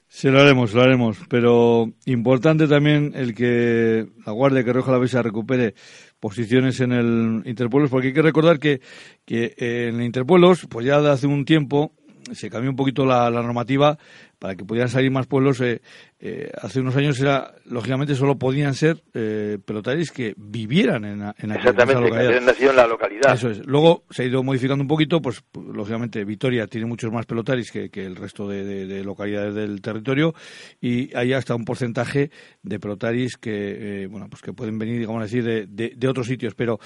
Sí, 0.07 0.31
lo 0.31 0.41
haremos, 0.41 0.73
lo 0.73 0.83
haremos. 0.83 1.19
Pero 1.29 1.93
importante 2.07 2.67
también 2.67 3.13
el 3.15 3.35
que 3.35 4.07
la 4.25 4.33
Guardia 4.33 4.65
que 4.65 4.73
Rioja 4.73 4.93
la 4.93 4.99
Besa 4.99 5.23
recupere 5.23 5.75
posiciones 6.19 6.81
en 6.81 6.93
el 6.93 7.43
Interpueblos, 7.45 7.91
porque 7.91 8.09
hay 8.09 8.15
que 8.15 8.23
recordar 8.23 8.59
que, 8.59 8.81
que 9.27 9.55
en 9.59 9.97
el 9.97 10.03
Interpueblos, 10.03 10.67
pues 10.71 10.87
ya 10.87 11.01
de 11.01 11.11
hace 11.11 11.27
un 11.27 11.45
tiempo, 11.45 11.93
se 12.35 12.51
cambió 12.51 12.71
un 12.71 12.77
poquito 12.77 13.05
la, 13.05 13.31
la 13.31 13.43
normativa 13.43 13.99
para 14.39 14.55
que 14.55 14.65
pudieran 14.65 14.89
salir 14.89 15.11
más 15.11 15.27
pueblos, 15.27 15.61
eh, 15.61 15.81
eh, 16.21 16.51
hace 16.61 16.81
unos 16.81 16.97
años 16.97 17.21
era, 17.21 17.55
lógicamente, 17.65 18.15
solo 18.15 18.39
podían 18.39 18.75
ser 18.75 19.03
eh, 19.15 19.59
pelotaris 19.65 20.13
que 20.13 20.35
vivieran 20.37 21.05
en, 21.05 21.23
en, 21.39 21.53
Exactamente, 21.53 22.11
que 22.11 22.17
habían 22.17 22.45
nacido 22.45 22.71
en 22.71 22.77
la 22.77 22.87
localidad. 22.87 23.35
Eso 23.35 23.51
es. 23.51 23.67
Luego 23.67 24.05
se 24.11 24.23
ha 24.23 24.27
ido 24.27 24.43
modificando 24.43 24.83
un 24.83 24.89
poquito, 24.89 25.21
pues, 25.21 25.43
lógicamente, 25.55 26.25
Vitoria 26.25 26.67
tiene 26.67 26.87
muchos 26.87 27.13
más 27.13 27.27
pelotaris 27.27 27.73
que, 27.73 27.91
que 27.91 28.05
el 28.05 28.17
resto 28.17 28.49
de, 28.49 29.03
localidades 29.05 29.55
del 29.55 29.81
territorio 29.81 30.35
y 30.81 31.15
hay 31.17 31.33
hasta 31.33 31.55
un 31.55 31.65
porcentaje 31.65 32.31
de 32.63 32.79
pelotaris 32.79 33.37
que, 33.37 34.03
eh, 34.03 34.07
bueno, 34.07 34.29
pues 34.29 34.43
que 34.43 34.53
pueden 34.53 34.79
venir, 34.79 35.01
digamos 35.01 35.25
así, 35.25 35.41
de, 35.41 35.67
de, 35.67 36.09
otros 36.09 36.27
sitios. 36.27 36.55
Pero 36.55 36.79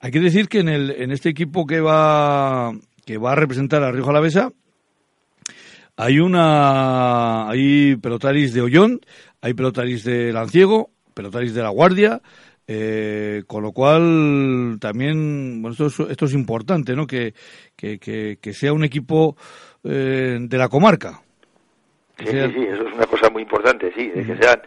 hay 0.00 0.10
que 0.10 0.20
decir 0.20 0.48
que 0.48 0.60
en, 0.60 0.68
el, 0.68 0.90
en 0.90 1.10
este 1.10 1.28
equipo 1.28 1.66
que 1.66 1.80
va, 1.80 2.72
que 3.04 3.18
va 3.18 3.32
a 3.32 3.36
representar 3.36 3.82
a 3.82 3.90
Río 3.90 4.04
Jalavesa, 4.04 4.52
hay 5.96 6.18
una, 6.18 7.48
hay 7.48 7.96
pelotaris 7.96 8.54
de 8.54 8.62
Ollón, 8.62 9.00
hay 9.42 9.54
pelotaris 9.54 10.04
de 10.04 10.32
Lanciego, 10.32 10.90
pelotaris 11.14 11.54
de 11.54 11.62
La 11.62 11.68
Guardia, 11.68 12.20
eh, 12.66 13.42
con 13.46 13.62
lo 13.62 13.72
cual 13.72 14.78
también, 14.80 15.60
bueno, 15.60 15.72
esto 15.72 15.86
es, 15.86 16.10
esto 16.10 16.26
es 16.26 16.34
importante, 16.34 16.94
¿no? 16.94 17.06
Que, 17.06 17.34
que, 17.76 17.98
que, 17.98 18.52
sea 18.52 18.72
un 18.72 18.84
equipo 18.84 19.36
eh, 19.84 20.38
de 20.40 20.58
la 20.58 20.68
comarca. 20.68 21.20
Sí, 22.18 22.26
sí, 22.26 22.32
sí, 22.32 22.66
eso 22.70 22.86
es 22.86 22.94
una 22.94 23.06
cosa 23.06 23.28
muy 23.30 23.42
importante, 23.42 23.92
sí, 23.96 24.08
de 24.08 24.24
que 24.24 24.36
sean 24.36 24.62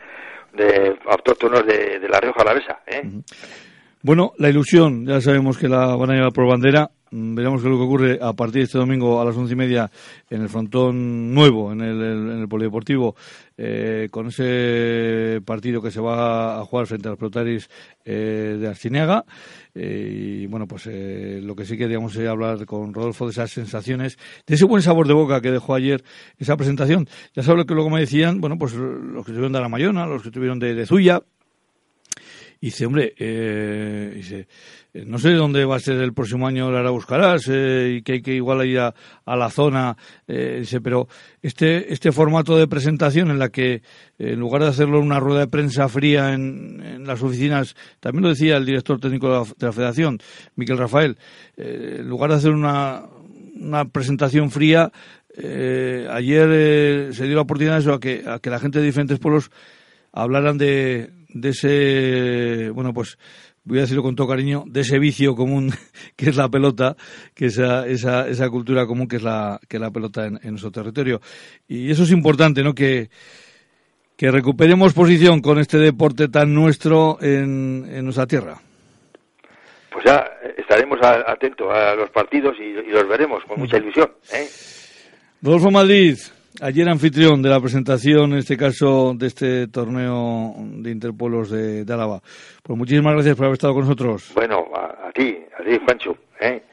de 0.53 0.97
autóctonos 1.07 1.65
de, 1.65 1.99
de 1.99 2.09
la 2.09 2.19
Rioja 2.19 2.41
Alavesa, 2.41 2.79
¿eh? 2.87 3.01
Bueno, 4.01 4.33
la 4.37 4.49
ilusión, 4.49 5.05
ya 5.05 5.21
sabemos 5.21 5.57
que 5.57 5.69
la 5.69 5.95
van 5.95 6.11
a 6.11 6.15
llevar 6.15 6.33
por 6.33 6.45
bandera. 6.45 6.89
Mm, 7.13 7.35
veremos 7.35 7.61
qué 7.61 7.67
es 7.67 7.71
lo 7.71 7.77
que 7.77 7.85
ocurre 7.85 8.19
a 8.19 8.33
partir 8.33 8.61
de 8.61 8.63
este 8.63 8.79
domingo 8.79 9.21
a 9.21 9.25
las 9.25 9.37
once 9.37 9.53
y 9.53 9.55
media 9.55 9.91
en 10.31 10.41
el 10.41 10.49
frontón 10.49 11.31
nuevo, 11.31 11.71
en 11.71 11.81
el, 11.81 12.01
en 12.01 12.41
el 12.41 12.47
polideportivo, 12.47 13.15
eh, 13.55 14.07
con 14.09 14.27
ese 14.27 15.39
partido 15.45 15.79
que 15.79 15.91
se 15.91 16.01
va 16.01 16.59
a 16.59 16.65
jugar 16.65 16.87
frente 16.87 17.09
a 17.09 17.11
los 17.11 17.69
eh, 18.03 18.57
de 18.59 18.67
Arciniaga. 18.67 19.25
Eh, 19.75 20.41
y 20.41 20.47
bueno, 20.47 20.67
pues 20.67 20.87
eh, 20.87 21.39
lo 21.43 21.55
que 21.55 21.65
sí 21.65 21.77
queríamos 21.77 22.15
es 22.15 22.27
hablar 22.27 22.65
con 22.65 22.95
Rodolfo 22.95 23.25
de 23.25 23.31
esas 23.31 23.51
sensaciones, 23.51 24.17
de 24.47 24.55
ese 24.55 24.65
buen 24.65 24.81
sabor 24.81 25.07
de 25.07 25.13
boca 25.13 25.39
que 25.39 25.51
dejó 25.51 25.75
ayer 25.75 26.03
esa 26.39 26.57
presentación. 26.57 27.07
Ya 27.35 27.43
sabes 27.43 27.59
lo 27.59 27.65
que 27.67 27.75
luego 27.75 27.91
me 27.91 27.99
decían, 27.99 28.41
bueno, 28.41 28.57
pues 28.57 28.73
los 28.73 29.23
que 29.23 29.31
estuvieron 29.31 29.53
de 29.53 29.61
la 29.61 29.69
Mayona, 29.69 30.07
los 30.07 30.23
que 30.23 30.29
estuvieron 30.29 30.57
de, 30.57 30.73
de 30.73 30.85
Zuya, 30.87 31.21
y 32.63 32.67
dice, 32.67 32.85
hombre, 32.85 33.13
eh, 33.17 34.13
dice, 34.15 34.47
eh, 34.93 35.03
no 35.05 35.19
sé 35.19 35.33
dónde 35.33 35.65
va 35.65 35.75
a 35.75 35.79
ser 35.79 35.97
el 35.97 36.13
próximo 36.13 36.47
año 36.47 36.71
la 36.71 36.89
buscarás 36.91 37.49
eh, 37.49 37.95
y 37.97 38.03
que 38.03 38.13
hay 38.13 38.21
que 38.21 38.35
igual 38.35 38.65
ir 38.65 38.79
a, 38.79 38.93
la 39.25 39.49
zona, 39.49 39.97
eh, 40.29 40.59
dice, 40.61 40.79
pero 40.79 41.09
este, 41.41 41.91
este 41.91 42.13
formato 42.13 42.55
de 42.55 42.69
presentación 42.69 43.31
en 43.31 43.37
la 43.37 43.49
que 43.49 43.81
en 44.17 44.39
lugar 44.39 44.61
de 44.61 44.69
hacerlo 44.69 44.99
en 44.99 45.07
una 45.07 45.19
rueda 45.19 45.41
de 45.41 45.47
prensa 45.49 45.89
fría 45.89 46.33
en, 46.33 47.05
las 47.05 47.21
oficinas, 47.21 47.75
también 47.99 48.23
lo 48.23 48.29
decía 48.29 48.55
el 48.55 48.65
director 48.65 48.97
técnico 48.97 49.27
de 49.27 49.65
la, 49.65 49.73
federación, 49.73 50.19
Miquel 50.55 50.77
Rafael, 50.77 51.17
en 51.57 52.07
lugar 52.07 52.29
de 52.29 52.37
hacer 52.37 52.51
una, 52.51 53.03
una 53.59 53.89
presentación 53.89 54.51
fría, 54.51 54.89
ayer 55.35 57.13
se 57.13 57.25
dio 57.25 57.35
la 57.35 57.41
oportunidad 57.41 57.73
de 57.73 57.81
eso, 57.81 57.93
a 57.93 57.99
que, 57.99 58.23
a 58.25 58.39
que 58.39 58.49
la 58.49 58.59
gente 58.59 58.79
de 58.79 58.85
diferentes 58.85 59.19
pueblos 59.19 59.51
hablaran 60.13 60.57
de, 60.57 61.09
de 61.29 61.49
ese, 61.49 62.69
bueno, 62.69 62.93
pues 62.93 63.17
voy 63.65 63.79
a 63.79 63.81
decirlo 63.81 64.03
con 64.03 64.15
todo 64.15 64.27
cariño, 64.27 64.63
de 64.67 64.81
ese 64.81 64.99
vicio 64.99 65.35
común 65.35 65.71
que 66.15 66.29
es 66.29 66.35
la 66.35 66.49
pelota, 66.49 66.95
que 67.33 67.47
esa, 67.47 67.87
esa, 67.87 68.27
esa 68.27 68.49
cultura 68.49 68.85
común 68.85 69.07
que 69.07 69.17
es 69.17 69.23
la, 69.23 69.59
que 69.67 69.79
la 69.79 69.91
pelota 69.91 70.25
en, 70.25 70.39
nuestro 70.43 70.71
territorio. 70.71 71.19
Y 71.67 71.91
eso 71.91 72.03
es 72.03 72.11
importante, 72.11 72.63
¿no? 72.63 72.73
Que, 72.73 73.09
que 74.15 74.31
recuperemos 74.31 74.93
posición 74.93 75.41
con 75.41 75.59
este 75.59 75.77
deporte 75.77 76.27
tan 76.27 76.53
nuestro 76.53 77.17
en, 77.21 77.85
en 77.89 78.03
nuestra 78.03 78.27
tierra. 78.27 78.61
Pues 79.91 80.05
ya 80.05 80.25
estaremos 80.57 80.99
atentos 81.01 81.71
a 81.71 81.95
los 81.95 82.09
partidos 82.09 82.55
y, 82.59 82.73
los 82.91 83.07
veremos 83.07 83.43
con 83.45 83.59
mucha 83.59 83.77
ilusión. 83.77 84.11
¿eh? 84.33 84.47
Rodolfo 85.41 85.71
Madrid, 85.71 86.17
Ayer 86.61 86.87
anfitrión 86.87 87.41
de 87.41 87.49
la 87.49 87.59
presentación, 87.59 88.33
en 88.33 88.39
este 88.39 88.55
caso, 88.55 89.13
de 89.15 89.27
este 89.27 89.67
torneo 89.67 90.53
de 90.57 90.91
Interpolos 90.91 91.49
de, 91.49 91.83
de 91.83 91.93
Álava. 91.93 92.21
Pues 92.61 92.77
muchísimas 92.77 93.13
gracias 93.13 93.35
por 93.35 93.45
haber 93.45 93.53
estado 93.53 93.73
con 93.73 93.83
nosotros. 93.83 94.31
Bueno, 94.35 94.65
a, 94.75 95.11
ti, 95.11 95.35
a 95.59 95.63
ti, 95.63 95.79
Juancho. 95.83 96.15
¿eh? 96.39 96.63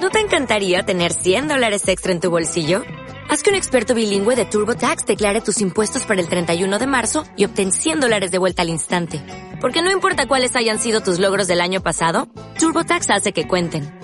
¿No 0.00 0.10
te 0.10 0.20
encantaría 0.20 0.84
tener 0.84 1.12
100 1.12 1.48
dólares 1.48 1.88
extra 1.88 2.12
en 2.12 2.20
tu 2.20 2.30
bolsillo? 2.30 2.82
Haz 3.28 3.42
que 3.42 3.50
un 3.50 3.56
experto 3.56 3.94
bilingüe 3.94 4.36
de 4.36 4.44
TurboTax 4.44 5.06
declare 5.06 5.40
tus 5.40 5.60
impuestos 5.60 6.04
para 6.04 6.20
el 6.20 6.28
31 6.28 6.78
de 6.78 6.86
marzo 6.86 7.24
y 7.36 7.46
obtén 7.46 7.72
100 7.72 8.00
dólares 8.00 8.30
de 8.30 8.38
vuelta 8.38 8.62
al 8.62 8.68
instante. 8.68 9.20
Porque 9.60 9.82
no 9.82 9.90
importa 9.90 10.28
cuáles 10.28 10.54
hayan 10.56 10.78
sido 10.78 11.00
tus 11.00 11.18
logros 11.18 11.48
del 11.48 11.60
año 11.60 11.82
pasado, 11.82 12.28
TurboTax 12.58 13.10
hace 13.10 13.32
que 13.32 13.48
cuenten. 13.48 14.03